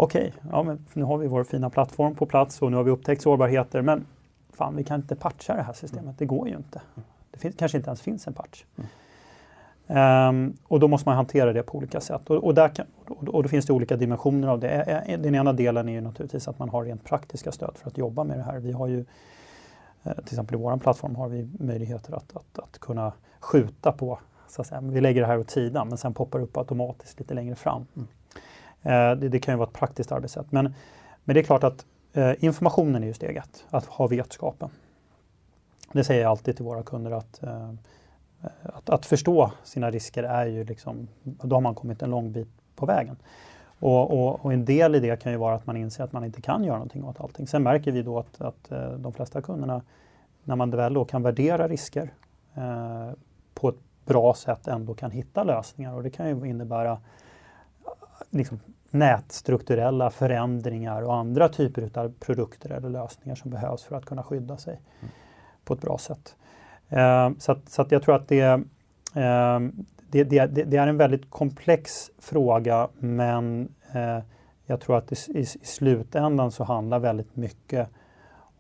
[0.03, 2.91] okej, ja, men nu har vi vår fina plattform på plats och nu har vi
[2.91, 4.07] upptäckt sårbarheter, men
[4.53, 6.19] fan, vi kan inte patcha det här systemet.
[6.19, 6.81] Det går ju inte.
[7.31, 8.65] Det finns, kanske inte ens finns en patch.
[9.87, 12.31] Um, och då måste man hantera det på olika sätt.
[12.31, 15.19] Och, och, där kan, och, och då finns det olika dimensioner av det.
[15.23, 18.25] Den ena delen är ju naturligtvis att man har rent praktiska stöd för att jobba
[18.25, 18.59] med det här.
[18.59, 19.05] Vi har ju
[20.03, 24.19] eh, till exempel i vår plattform har vi möjligheter att, att, att kunna skjuta på,
[24.49, 24.81] så att säga.
[24.81, 27.87] vi lägger det här åt sidan men sen poppar det upp automatiskt lite längre fram.
[27.97, 28.09] Mm.
[28.83, 30.53] Eh, det, det, kan ju vara ett praktiskt arbetssätt.
[30.53, 30.75] Men,
[31.25, 34.71] men det är klart att eh, informationen är ju steg ett, att ha vetskapen.
[35.93, 37.71] Det säger jag alltid till våra kunder att, eh,
[38.63, 42.49] att, att, förstå sina risker är ju liksom, då har man kommit en lång bit
[42.77, 43.17] på vägen.
[43.79, 46.25] Och, och, och, en del i det kan ju vara att man inser att man
[46.25, 47.47] inte kan göra någonting åt allting.
[47.47, 49.83] Sen märker vi då att, att eh, de flesta kunderna,
[50.45, 52.11] när man väl då kan värdera risker
[52.55, 53.11] eh,
[53.55, 56.99] på ett bra sätt ändå kan hitta lösningar och det kan ju innebära
[58.31, 64.23] liksom, nätstrukturella förändringar och andra typer av produkter eller lösningar som behövs för att kunna
[64.23, 65.13] skydda sig mm.
[65.65, 66.37] på ett bra sätt.
[66.89, 68.41] Eh, så, att, så att jag tror att det,
[69.15, 69.61] eh,
[70.11, 74.19] det, det, det, är en väldigt komplex fråga men eh,
[74.67, 77.89] jag tror att i, i, slutändan så handlar väldigt mycket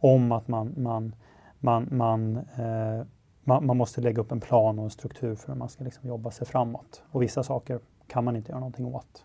[0.00, 1.14] om att man, man,
[1.58, 3.06] man, man, eh,
[3.44, 6.08] man, man, måste lägga upp en plan och en struktur för hur man ska liksom
[6.08, 7.02] jobba sig framåt.
[7.10, 9.24] Och vissa saker kan man inte göra någonting åt.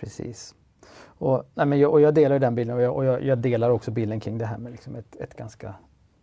[0.00, 0.54] Precis.
[1.04, 3.70] Och, nej, men jag, och jag delar den bilden och, jag, och jag, jag, delar
[3.70, 5.74] också bilden kring det här med liksom ett, ett ganska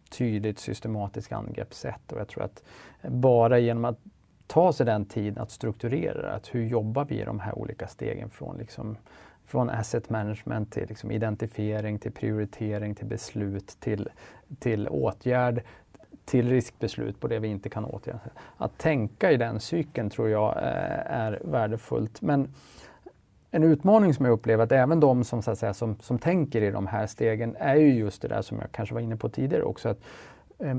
[0.10, 2.12] tydligt systematiskt angreppssätt.
[2.12, 2.64] Och jag tror att
[3.02, 4.00] bara genom att
[4.48, 8.30] ta sig den tiden att strukturera att hur jobbar vi i de här olika stegen
[8.30, 8.98] från, liksom,
[9.46, 14.10] från asset management till liksom identifiering, till prioritering, till beslut, till,
[14.60, 15.64] till åtgärd,
[16.26, 18.20] till riskbeslut på det vi inte kan åtgärda.
[18.58, 22.22] Att tänka i den cykeln tror jag eh, är värdefullt.
[22.22, 22.54] Men
[23.56, 26.62] en utmaning som jag upplever att även de som, så att säga, som, som tänker
[26.62, 29.30] i de här stegen är ju just det där som jag kanske var inne på
[29.30, 29.90] tidigare också.
[29.90, 30.00] Att,
[30.60, 30.76] eh,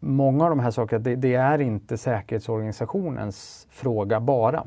[0.00, 4.64] många av de här sakerna, det, det, är inte säkerhetsorganisationens fråga bara.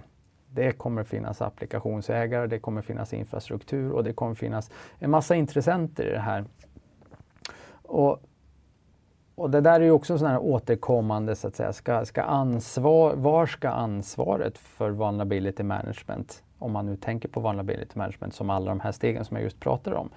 [0.50, 6.08] Det kommer finnas applikationsägare, det kommer finnas infrastruktur och det kommer finnas en massa intressenter
[6.08, 6.46] i det här.
[7.82, 8.20] Och,
[9.36, 13.16] och det där är ju också sån här återkommande, så att säga, ska, ska ansvar,
[13.16, 18.70] var ska ansvaret för vulnerability management om man nu tänker på vulnerability management som alla
[18.72, 20.10] de här stegen som jag just pratade om.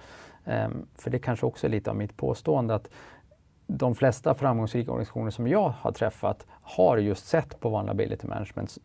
[0.45, 2.89] Um, för det kanske också är lite av mitt påstående att
[3.67, 8.77] de flesta framgångsrika organisationer som jag har träffat har just sett på vulnerability management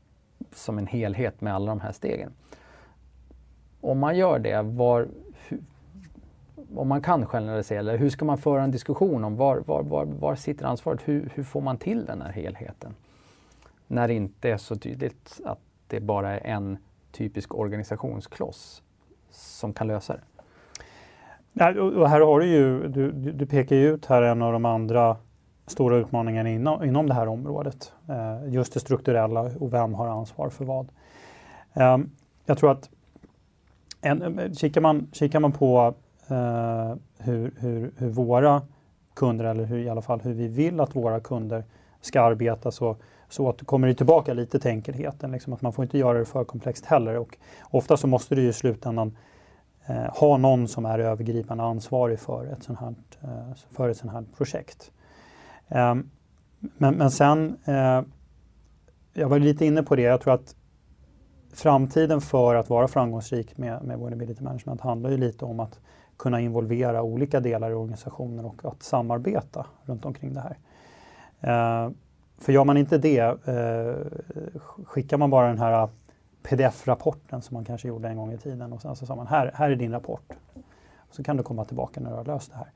[0.53, 2.33] som en helhet med alla de här stegen.
[3.81, 5.09] Om man gör det, var,
[5.49, 5.61] hur,
[6.77, 10.05] om man kan generalisera, eller hur ska man föra en diskussion om var, var, var,
[10.05, 11.01] var sitter ansvaret?
[11.05, 12.95] Hur, hur får man till den här helheten?
[13.87, 16.79] När det inte är så tydligt att det bara är en
[17.13, 18.83] typisk organisationskloss
[19.31, 20.21] som kan lösa det?
[21.53, 24.65] Nej, och här har du ju, du, du pekar ju ut här en av de
[24.65, 25.17] andra
[25.67, 27.93] stora utmaningarna inom, inom det här området.
[28.09, 30.89] Eh, just det strukturella och vem har ansvar för vad.
[31.75, 31.99] Eh,
[32.47, 32.91] jag tror att
[34.01, 35.95] en, eh, kikar, man, kikar man på
[36.29, 38.63] eh, hur, hur, hur, våra
[39.15, 41.65] kunder, eller hur, i alla fall hur vi vill att våra kunder
[42.01, 42.97] ska arbeta så,
[43.33, 45.33] så att kommer det tillbaka lite till enkelheten.
[45.33, 47.17] Liksom att man får inte göra det för komplext heller.
[47.17, 47.37] Och
[47.71, 49.17] ofta så måste du i slutändan
[49.87, 54.13] eh, ha någon som är övergripande ansvarig för ett sånt här, eh, för ett sånt
[54.13, 54.93] här projekt.
[55.69, 55.95] Eh,
[56.61, 58.03] men, men sen, eh,
[59.13, 60.57] jag var lite inne på det, jag tror att
[61.53, 65.81] framtiden för att vara framgångsrik med, med vulnerability management handlar ju lite om att
[66.17, 70.59] kunna involvera olika delar i organisationen och att samarbeta runt omkring det här.
[71.41, 71.95] Ehm,
[72.43, 73.95] för gör man inte det, eh,
[74.85, 75.89] skickar man bara den här eh,
[76.43, 79.51] pdf-rapporten som man kanske gjorde en gång i tiden och sen så sa man här,
[79.55, 80.33] här är din rapport.
[81.11, 82.67] Så kan du komma tillbaka när du har löst det här.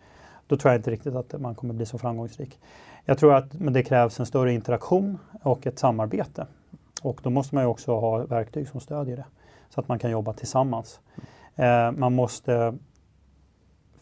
[0.46, 2.60] Då tror jag inte riktigt att man kommer bli så framgångsrik.
[3.04, 6.46] Jag tror att men det krävs en större interaktion och ett samarbete.
[7.02, 9.26] Och då måste man ju också ha verktyg som stödjer det
[9.68, 11.00] så att man kan jobba tillsammans.
[11.54, 12.74] Eh, man måste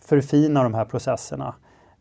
[0.01, 1.55] förfina de här processerna.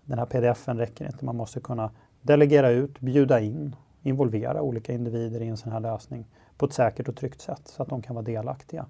[0.05, 1.25] Den här pdf-en räcker inte.
[1.25, 1.91] Man måste kunna
[2.23, 6.25] delegera ut, bjuda in, involvera olika individer i en sån här lösning
[6.57, 8.85] på ett säkert och tryggt sätt så att de kan vara delaktiga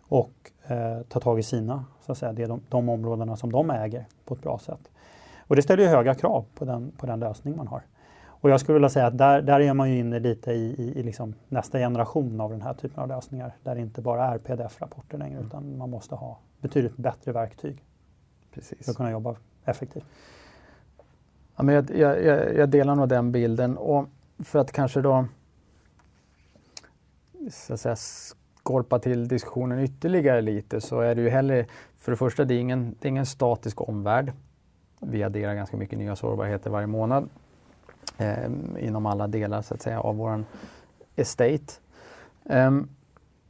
[0.00, 3.70] och eh, ta tag i sina, så att säga, det de, de områdena som de
[3.70, 4.90] äger på ett bra sätt.
[5.38, 7.82] Och det ställer ju höga krav på den, på den lösning man har.
[8.40, 11.00] Och jag skulle vilja säga att där, där är man ju inne lite i, i,
[11.00, 14.38] i liksom nästa generation av den här typen av lösningar där det inte bara är
[14.38, 15.46] pdf-rapporter längre mm.
[15.46, 17.84] utan man måste ha betydligt bättre verktyg
[18.54, 18.84] Precis.
[18.84, 20.04] för att kunna jobba effektivt.
[21.60, 25.26] Ja, men jag, jag, jag delar nog den bilden och för att kanske då
[27.50, 31.66] så att säga, skorpa till diskussionen ytterligare lite så är det ju heller,
[31.98, 34.32] för det första, det är ingen, det är ingen statisk omvärld.
[35.00, 37.28] Vi adderar ganska mycket nya sårbarheter varje månad
[38.18, 40.46] eh, inom alla delar så att säga av våran
[41.16, 41.72] estate.
[42.44, 42.70] Eh,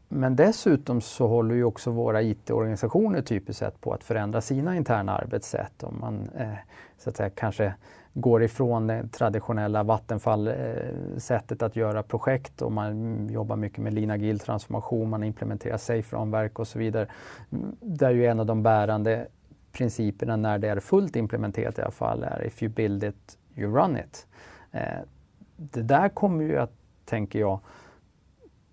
[0.09, 5.19] men dessutom så håller ju också våra IT-organisationer typiskt sett på att förändra sina interna
[5.19, 5.83] arbetssätt.
[5.83, 6.55] Om man eh,
[6.99, 7.75] så att säga, kanske
[8.15, 15.11] går ifrån det traditionella Vattenfall-sättet att göra projekt och man jobbar mycket med Lina Agil-transformation,
[15.11, 17.07] man implementerar SAFE-ramverk och så vidare.
[17.81, 19.27] Det är ju en av de bärande
[19.73, 23.77] principerna när det är fullt implementerat i alla fall är if you build it, you
[23.77, 24.27] run it.
[24.71, 24.99] Eh,
[25.57, 26.73] det där kommer ju att,
[27.05, 27.61] tänker jag,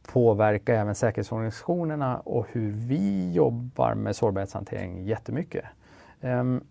[0.08, 5.66] påverka även säkerhetsorganisationerna och hur vi jobbar med sårbarhetshantering jättemycket.
[6.22, 6.64] Um,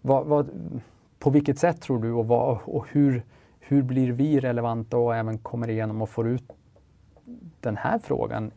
[0.00, 0.50] vad, vad,
[1.18, 3.22] på vilket sätt tror du och, vad, och hur,
[3.60, 6.44] hur blir vi relevanta och även kommer igenom och får ut
[7.60, 8.50] den här frågan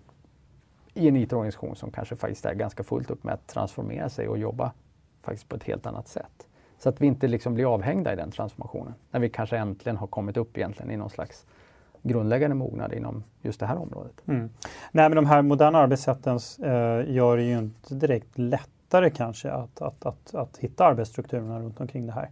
[0.94, 4.38] i en IT-organisation som kanske faktiskt är ganska fullt upp med att transformera sig och
[4.38, 4.72] jobba
[5.22, 6.48] faktiskt på ett helt annat sätt.
[6.80, 8.94] Så att vi inte liksom blir avhängda i den transformationen.
[9.12, 11.46] När vi kanske äntligen har kommit upp egentligen i någon slags
[12.02, 14.22] grundläggande mognad inom just det här området.
[14.28, 14.50] Mm.
[14.92, 19.52] Nej, men de här moderna arbetssätten eh, gör det ju inte direkt lätt lättare kanske
[19.52, 22.30] att, att, att, att hitta arbetsstrukturerna runt omkring det här.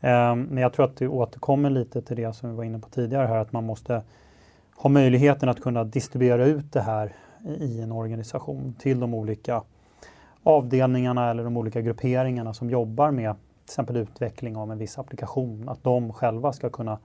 [0.00, 2.88] Ehm, men jag tror att det återkommer lite till det som vi var inne på
[2.88, 4.02] tidigare här, att man måste
[4.76, 7.12] ha möjligheten att kunna distribuera ut det här
[7.58, 9.62] i en organisation till de olika
[10.42, 15.68] avdelningarna eller de olika grupperingarna som jobbar med till exempel utveckling av en viss applikation,
[15.68, 16.98] att de själva ska kunna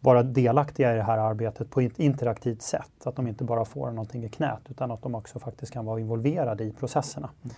[0.00, 3.06] vara delaktiga i det här arbetet på ett interaktivt sätt.
[3.06, 6.00] Att de inte bara får någonting i knät utan att de också faktiskt kan vara
[6.00, 7.30] involverade i processerna.
[7.44, 7.56] Mm.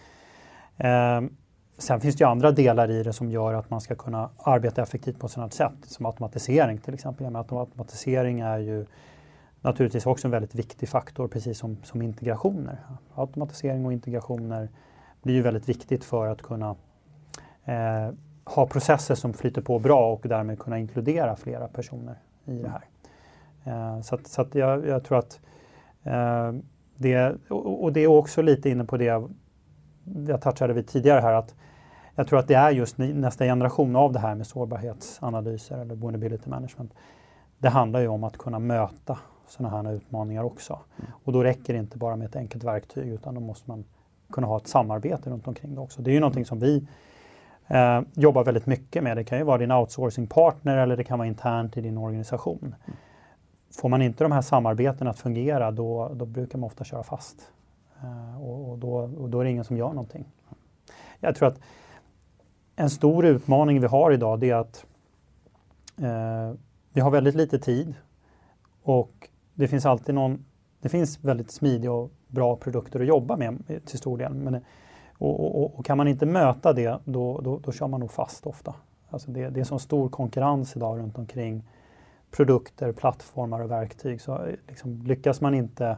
[0.81, 1.21] Eh,
[1.79, 4.83] sen finns det ju andra delar i det som gör att man ska kunna arbeta
[4.83, 7.37] effektivt på ett sådant sätt som automatisering till exempel.
[7.37, 8.87] automatisering är ju
[9.61, 12.79] naturligtvis också en väldigt viktig faktor precis som, som integrationer.
[13.15, 14.69] Automatisering och integrationer
[15.23, 16.77] blir ju väldigt viktigt för att kunna
[17.65, 18.11] eh,
[18.45, 22.85] ha processer som flyter på bra och därmed kunna inkludera flera personer i det här.
[23.65, 25.41] Eh, så att, så att jag, jag, tror att
[26.03, 26.53] eh,
[26.97, 29.31] det, och, och det är också lite inne på det jag
[30.41, 31.55] touchade vid tidigare här, att
[32.15, 36.51] jag tror att det är just nästa generation av det här med sårbarhetsanalyser eller vulnerability
[36.51, 36.95] management.
[37.59, 40.79] Det handlar ju om att kunna möta sådana här utmaningar också.
[40.99, 41.11] Mm.
[41.25, 43.85] Och då räcker det inte bara med ett enkelt verktyg utan då måste man
[44.33, 46.03] kunna ha ett samarbete runt omkring det också.
[46.03, 46.87] Det är ju någonting som vi
[47.67, 49.17] eh, jobbar väldigt mycket med.
[49.17, 52.75] Det kan ju vara din outsourcingpartner eller det kan vara internt i din organisation.
[53.81, 57.37] Får man inte de här samarbetena att fungera då, då brukar man ofta köra fast.
[58.03, 58.40] Eh,
[58.81, 60.25] då, och då är det ingen som gör någonting.
[61.21, 61.61] Jag tror att
[62.77, 64.87] en stor utmaning vi har idag det är att
[65.99, 66.59] eh,
[66.93, 67.95] vi har väldigt lite tid
[68.83, 70.45] och det finns alltid någon
[70.81, 74.35] det finns väldigt smidiga och bra produkter att jobba med eh, till stor del.
[74.35, 74.61] Men, eh,
[75.19, 78.47] och, och, och kan man inte möta det, då, då, då kör man nog fast
[78.47, 78.75] ofta.
[79.11, 81.63] Alltså det, det är så stor konkurrens idag runt omkring
[82.31, 84.21] produkter, plattformar och verktyg.
[84.21, 85.97] Så eh, liksom, lyckas man inte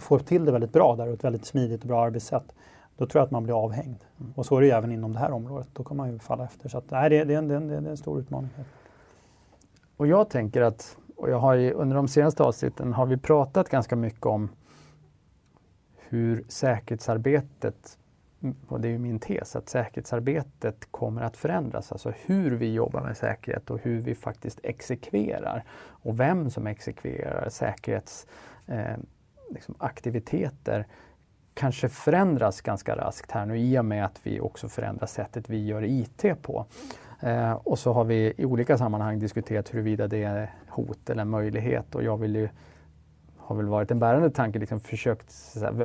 [0.00, 2.54] få till det väldigt bra där och ett väldigt smidigt och bra arbetssätt,
[2.96, 4.04] då tror jag att man blir avhängd.
[4.20, 4.32] Mm.
[4.36, 5.68] Och så är det ju även inom det här området.
[5.72, 6.68] Då kommer man ju falla efter.
[6.68, 8.50] Så att, nej, det, det, det, det, det är en stor utmaning.
[9.96, 13.68] Och jag tänker att, och jag har ju, under de senaste avsnitten har vi pratat
[13.68, 14.48] ganska mycket om
[15.96, 17.98] hur säkerhetsarbetet,
[18.68, 21.92] och det är ju min tes, att säkerhetsarbetet kommer att förändras.
[21.92, 27.48] Alltså hur vi jobbar med säkerhet och hur vi faktiskt exekverar och vem som exekverar
[27.48, 28.96] säkerhetsaktiviteter eh,
[29.50, 29.74] liksom
[31.54, 35.66] kanske förändras ganska raskt här nu i och med att vi också förändrar sättet vi
[35.66, 36.66] gör IT på.
[37.20, 41.94] Eh, och så har vi i olika sammanhang diskuterat huruvida det är hot eller möjlighet
[41.94, 42.48] och jag vill ju
[43.46, 45.34] har väl varit en bärande tanke, liksom försökt,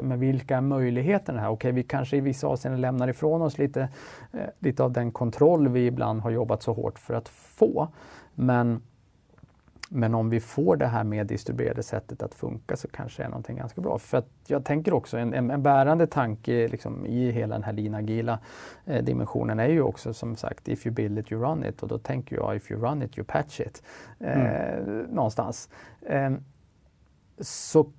[0.02, 1.50] med vilka är möjligheterna här?
[1.50, 3.82] Okej, vi kanske i vissa avseenden lämnar ifrån oss lite,
[4.34, 7.88] eh, lite av den kontroll vi ibland har jobbat så hårt för att få.
[8.36, 8.82] Men,
[9.94, 13.30] men om vi får det här med distribuerade sättet att funka så kanske det är
[13.30, 13.98] någonting ganska bra.
[13.98, 17.96] För jag tänker också en, en, en bärande tanke liksom, i hela den här lean
[17.96, 18.40] agila
[18.86, 21.88] eh, dimensionen är ju också som sagt if you build it you run it och
[21.88, 23.84] då tänker jag if you run it you patch it.
[24.20, 25.02] Eh, mm.
[25.02, 25.70] Någonstans.
[26.02, 26.32] Eh,
[27.40, 27.92] så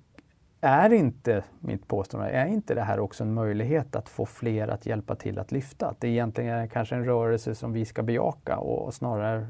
[0.61, 4.85] är inte, mitt påstående, är inte det här också en möjlighet att få fler att
[4.85, 5.87] hjälpa till att lyfta?
[5.87, 9.47] Att det egentligen är kanske en rörelse som vi ska bejaka och snarare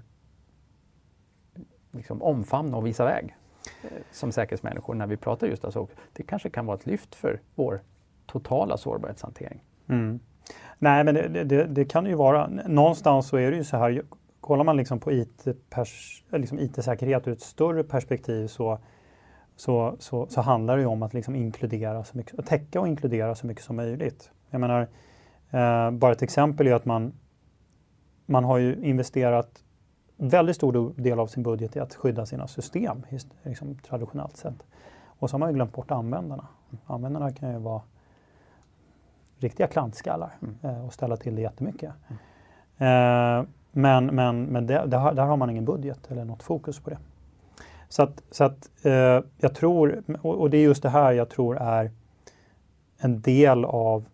[1.93, 3.35] liksom omfamna och visa väg
[3.83, 5.87] eh, som säkerhetsmänniskor när vi pratar just alltså.
[6.13, 7.81] Det kanske kan vara ett lyft för vår
[8.25, 9.63] totala sårbarhetshantering.
[9.87, 10.19] Mm.
[10.79, 12.47] Nej, men det, det, det, kan ju vara.
[12.67, 14.01] Någonstans så är det ju så här.
[14.41, 18.79] Kollar man liksom på IT-säkerhet eh, liksom IT ur ett större perspektiv så
[19.55, 23.35] så, så, så handlar det ju om att liksom inkludera så mycket, täcka och inkludera
[23.35, 24.31] så mycket som möjligt.
[24.49, 24.87] Jag menar,
[25.51, 27.13] eh, bara ett exempel är att man,
[28.25, 29.62] man har ju investerat
[30.29, 33.05] väldigt stor del av sin budget i att skydda sina system
[33.43, 34.63] liksom, traditionellt sett.
[35.19, 36.47] Och så har man ju glömt bort användarna.
[36.85, 37.81] Användarna kan ju vara
[39.39, 40.57] riktiga klantskallar mm.
[40.61, 41.93] eh, och ställa till det jättemycket.
[42.77, 43.47] Mm.
[43.71, 46.97] Men men, men det, där, där har man ingen budget eller något fokus på det.
[47.89, 51.57] Så att, så att eh, jag tror, och det är just det här jag tror
[51.57, 51.91] är
[52.97, 54.05] en del av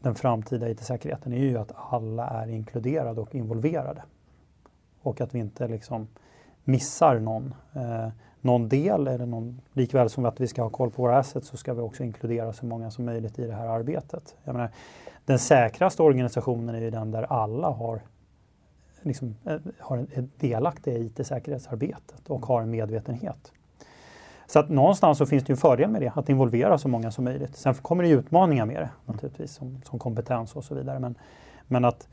[0.00, 4.02] den framtida IT-säkerheten är ju att alla är inkluderade och involverade.
[5.04, 6.08] Och att vi inte liksom
[6.64, 8.08] missar någon, eh,
[8.40, 11.56] någon del, eller någon, likväl som att vi ska ha koll på våra assets så
[11.56, 14.36] ska vi också inkludera så många som möjligt i det här arbetet.
[14.44, 14.70] Jag menar,
[15.24, 18.00] den säkraste organisationen är ju den där alla har
[19.02, 23.52] liksom, eh, har en, är delaktiga i IT-säkerhetsarbetet och har en medvetenhet.
[24.46, 27.10] Så att någonstans så finns det ju en fördel med det, att involvera så många
[27.10, 27.56] som möjligt.
[27.56, 30.98] Sen kommer det utmaningar med det naturligtvis, som, som kompetens och så vidare.
[30.98, 31.14] Men,
[31.66, 32.08] men att,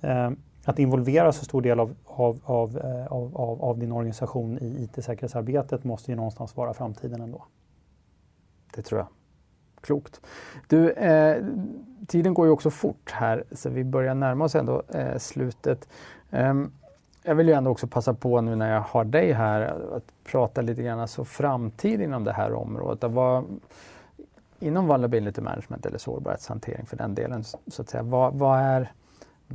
[0.00, 0.30] eh,
[0.70, 4.84] att involvera så stor del av, av, av, eh, av, av, av din organisation i
[4.84, 7.44] IT-säkerhetsarbetet måste ju någonstans vara framtiden ändå.
[8.74, 9.08] Det tror jag.
[9.80, 10.20] Klokt.
[10.68, 11.44] Du, eh,
[12.06, 15.88] tiden går ju också fort här så vi börjar närma oss ändå eh, slutet.
[16.30, 16.54] Eh,
[17.22, 19.62] jag vill ju ändå också passa på nu när jag har dig här
[19.96, 23.10] att prata lite grann alltså framtid inom det här området.
[23.10, 23.44] Vad,
[24.58, 28.92] inom vulnerability management eller sårbarhetshantering för den delen, så att säga, vad, vad, är,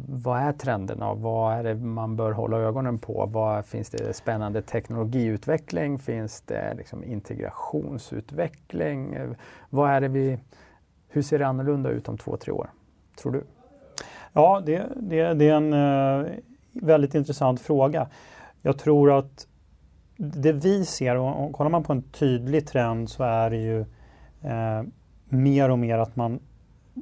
[0.08, 3.26] vad är trenderna och vad är det man bör hålla ögonen på?
[3.26, 6.00] Vad, finns det spännande teknologiutveckling?
[6.00, 9.18] Finns det liksom integrationsutveckling?
[9.70, 10.40] Vad är det vi,
[11.08, 12.70] hur ser det annorlunda ut om två, tre år,
[13.22, 13.44] tror du?
[14.34, 16.26] Ja, det, det, det är en eh,
[16.72, 18.08] väldigt intressant fråga.
[18.62, 19.48] Jag tror att
[20.18, 23.80] det vi ser, och kollar man på en tydlig trend så är det ju
[24.42, 24.84] eh,
[25.30, 26.40] mer och mer att man,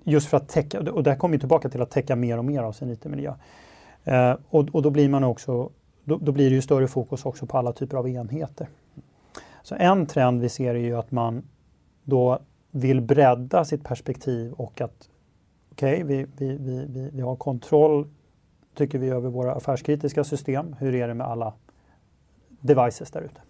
[0.04, 2.64] just för att täcka, och det här kommer tillbaka till att täcka mer och mer
[2.64, 3.34] av sin IT-miljö.
[4.04, 5.70] Eh, och, och, då blir man också,
[6.04, 8.68] då, då, blir det ju större fokus också på alla typer av enheter.
[9.64, 11.44] Så en trend vi ser är ju att man
[12.04, 12.40] då
[12.72, 15.10] vill bredda sitt perspektiv och att
[15.72, 16.58] okej, okay, vi, vi,
[16.88, 18.08] vi, vi, har kontroll
[18.76, 20.76] tycker vi över våra affärskritiska system.
[20.80, 21.54] Hur är det med alla
[22.60, 23.42] devices där ute?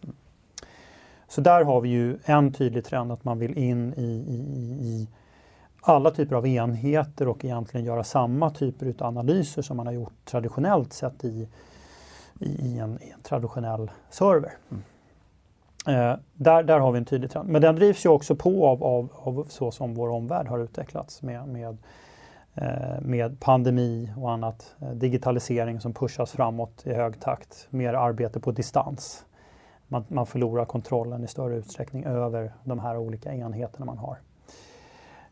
[1.28, 4.38] Så där har vi ju en tydlig trend att man vill in i, i,
[4.88, 5.07] i
[5.89, 10.25] alla typer av enheter och egentligen göra samma typer av analyser som man har gjort
[10.25, 11.49] traditionellt sett i,
[12.39, 14.53] i, en, i en traditionell server.
[14.69, 14.83] Mm.
[15.88, 17.49] Eh, där, där har vi en tydlig trend.
[17.49, 21.21] Men den drivs ju också på av, av, av så som vår omvärld har utvecklats
[21.21, 21.77] med, med
[22.61, 24.75] Eh, med pandemi och annat.
[24.81, 27.67] Eh, digitalisering som pushas framåt i hög takt.
[27.69, 29.25] Mer arbete på distans.
[29.88, 34.17] man, man förlorar kontrollen i större utsträckning över de här olika enheterna man har.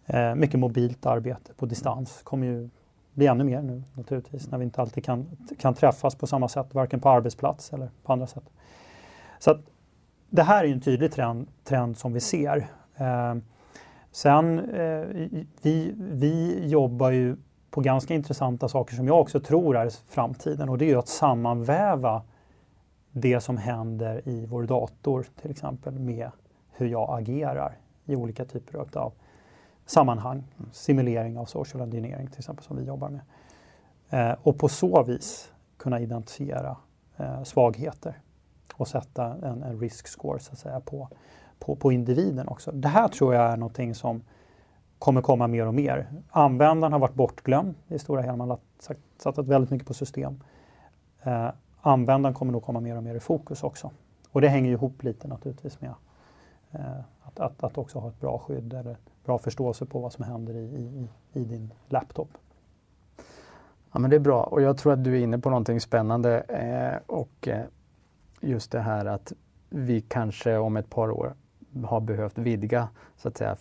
[0.07, 2.69] Eh, mycket mobilt arbete på distans kommer ju
[3.13, 5.25] bli ännu mer nu naturligtvis när vi inte alltid kan,
[5.59, 8.43] kan träffas på samma sätt, varken på arbetsplats eller på andra sätt.
[9.39, 9.59] Så att,
[10.29, 12.67] det här är en tydlig trend, trend som vi ser.
[12.95, 13.35] Eh,
[14.11, 15.05] sen, eh,
[15.61, 17.35] vi, vi jobbar ju
[17.71, 21.07] på ganska intressanta saker som jag också tror är framtiden och det är ju att
[21.07, 22.21] sammanväva
[23.11, 26.29] det som händer i vår dator till exempel med
[26.71, 29.13] hur jag agerar i olika typer av
[29.85, 30.43] sammanhang.
[30.71, 33.21] Simulering av social engineering till exempel som vi jobbar med.
[34.09, 36.77] Eh, och på så vis kunna identifiera
[37.17, 38.19] eh, svagheter
[38.73, 41.09] och sätta en, en risk score så att säga på,
[41.59, 42.71] på, på individen också.
[42.71, 44.21] Det här tror jag är någonting som
[44.99, 46.07] kommer komma mer och mer.
[46.29, 48.35] Användaren har varit bortglömd i stora hela.
[48.35, 48.59] Man har
[49.17, 50.43] satsat väldigt mycket på system.
[51.23, 51.49] Eh,
[51.81, 53.91] användaren kommer nog komma mer och mer i fokus också.
[54.31, 55.93] Och det hänger ihop lite naturligtvis med
[56.71, 60.25] eh, att, att, att, också ha ett bra skydd eller bra förståelse på vad som
[60.25, 62.29] händer i, i, i din laptop.
[63.91, 66.39] Ja, men det är bra och jag tror att du är inne på någonting spännande
[66.39, 67.65] eh, och eh,
[68.41, 69.33] just det här att
[69.69, 71.33] vi kanske om ett par år
[71.85, 73.57] har behövt vidga så att säga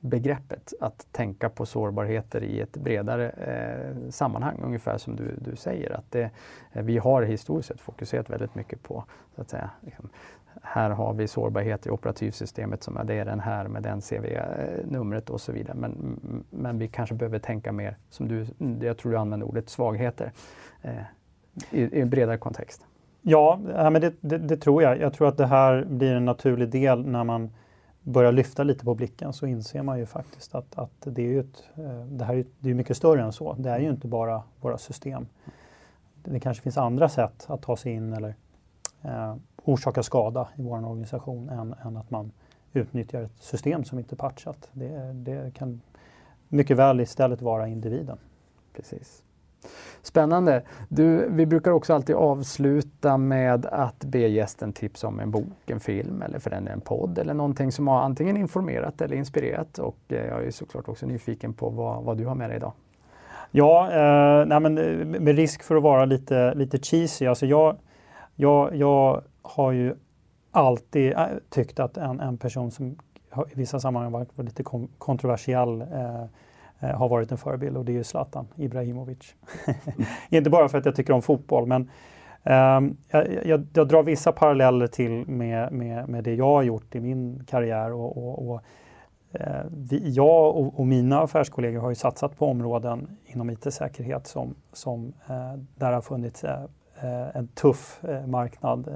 [0.00, 5.90] begreppet att tänka på sårbarheter i ett bredare eh, sammanhang, ungefär som du, du säger.
[5.90, 6.30] Att det,
[6.72, 10.08] eh, vi har historiskt sett fokuserat väldigt mycket på, så att säga, liksom,
[10.62, 15.30] här har vi sårbarhet i operativsystemet som är det är den här med den CV-numret
[15.30, 15.76] och så vidare.
[15.76, 18.46] Men, men vi kanske behöver tänka mer, som du,
[18.86, 20.32] jag tror du använde ordet, svagheter
[20.82, 20.92] eh,
[21.70, 22.86] i, i en bredare kontext.
[23.22, 25.00] Ja, men det, det, det, tror jag.
[25.00, 27.50] Jag tror att det här blir en naturlig del när man
[28.02, 31.64] börjar lyfta lite på blicken så inser man ju faktiskt att, att det, är ett,
[31.76, 33.52] eh, det här är, det är mycket större än så.
[33.58, 35.26] Det är ju inte bara våra system.
[36.24, 38.34] Det kanske finns andra sätt att ta sig in eller
[39.02, 39.34] eh,
[39.66, 42.32] orsaka skada i vår organisation än, än, att man
[42.72, 44.68] utnyttjar ett system som inte är patchat.
[44.72, 45.80] Det, det kan
[46.48, 48.18] mycket väl istället vara individen.
[48.72, 49.22] Precis.
[50.02, 50.62] Spännande.
[50.88, 55.80] Du, vi brukar också alltid avsluta med att be gästen tipsa om en bok, en
[55.80, 59.78] film eller för den en podd eller någonting som har antingen informerat eller inspirerat.
[59.78, 62.72] Och eh, jag är såklart också nyfiken på vad, vad du har med dig idag.
[63.50, 67.26] Ja, eh, nej men, eh, med risk för att vara lite, lite cheesy.
[67.26, 67.76] Alltså jag,
[68.34, 69.94] jag, jag har ju
[70.50, 72.96] alltid äh, tyckt att en, en person som
[73.52, 74.62] i vissa sammanhang varit lite
[74.98, 76.22] kontroversiell eh,
[76.80, 79.34] eh, har varit en förebild och det är ju Zlatan Ibrahimovic.
[80.30, 81.90] Inte bara för att jag tycker om fotboll men
[82.42, 86.94] um, jag, jag, jag, drar vissa paralleller till med, med, med det jag har gjort
[86.94, 88.62] i min karriär och, och, och
[89.32, 94.54] eh, vi, jag och, och, mina affärskollegor har ju satsat på områden inom IT-säkerhet som,
[94.72, 96.64] som eh, där har funnits eh,
[97.34, 98.88] en tuff marknad.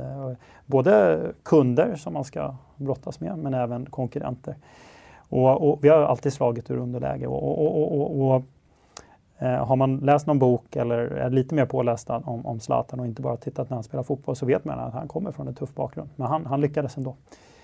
[0.66, 4.54] Både kunder som man ska brottas med men även konkurrenter.
[5.30, 7.26] Och, och, vi har alltid slagit ur underläge.
[7.26, 8.42] Och, och,
[9.38, 13.06] eh, har man läst någon bok eller är lite mer påläst om, om Zlatan och
[13.06, 15.54] inte bara tittat när han spelar fotboll så vet man att han kommer från en
[15.54, 16.10] tuff bakgrund.
[16.16, 17.16] Men han, han lyckades ändå.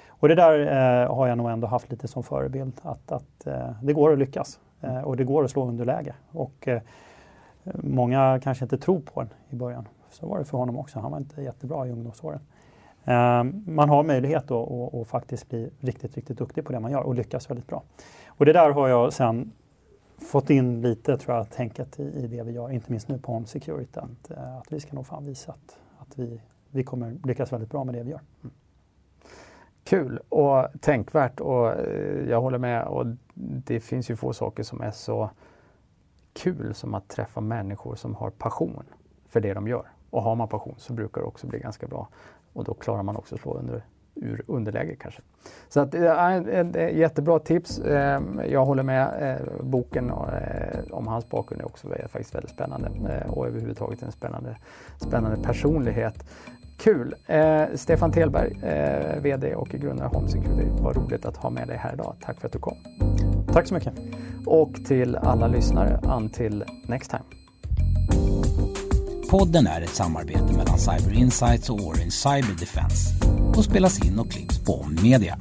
[0.08, 2.72] Och det där eh, har jag nog ändå haft lite som förebild.
[2.82, 6.14] Att, att eh, det går att lyckas eh, och det går att slå underläge.
[6.32, 6.80] Och eh,
[7.74, 9.88] många kanske inte tror på den i början.
[10.16, 10.98] Så var det för honom också.
[10.98, 12.40] Han var inte jättebra i ungdomsåren.
[13.04, 17.02] Ehm, man har möjlighet att, att faktiskt bli riktigt, riktigt duktig på det man gör
[17.02, 17.82] och lyckas väldigt bra.
[18.28, 19.52] Och det där har jag sen
[20.18, 23.32] fått in lite, tror jag, tänket i, i det vi gör, inte minst nu på
[23.32, 26.40] Home Security, att, eh, att vi ska nog fan visa att, att vi,
[26.70, 28.20] vi kommer lyckas väldigt bra med det vi gör.
[28.42, 28.54] Mm.
[29.84, 32.84] Kul och tänkvärt och eh, jag håller med.
[32.84, 35.30] Och det finns ju få saker som är så
[36.32, 38.84] kul som att träffa människor som har passion
[39.26, 39.86] för det de gör.
[40.10, 42.08] Och har man passion så brukar det också bli ganska bra
[42.52, 43.84] och då klarar man också att slå under,
[44.14, 45.22] ur underläge kanske.
[45.68, 47.78] Så att, äh, jättebra tips.
[47.78, 49.08] Ehm, jag håller med.
[49.20, 50.14] Eh, boken eh,
[50.90, 54.56] om hans bakgrund är också faktiskt väldigt spännande eh, och överhuvudtaget en spännande,
[54.98, 56.24] spännande personlighet.
[56.78, 57.14] Kul!
[57.26, 60.68] Eh, Stefan Telberg, eh, VD och grundare Home Security.
[60.80, 62.14] Vad roligt att ha med dig här idag.
[62.20, 62.76] Tack för att du kom.
[63.52, 63.94] Tack så mycket.
[64.46, 67.45] Och till alla lyssnare, until next time.
[69.30, 73.14] Podden är ett samarbete mellan Cyber Insights och Orange Cyber Defense
[73.56, 75.38] och spelas in och klipps på Media.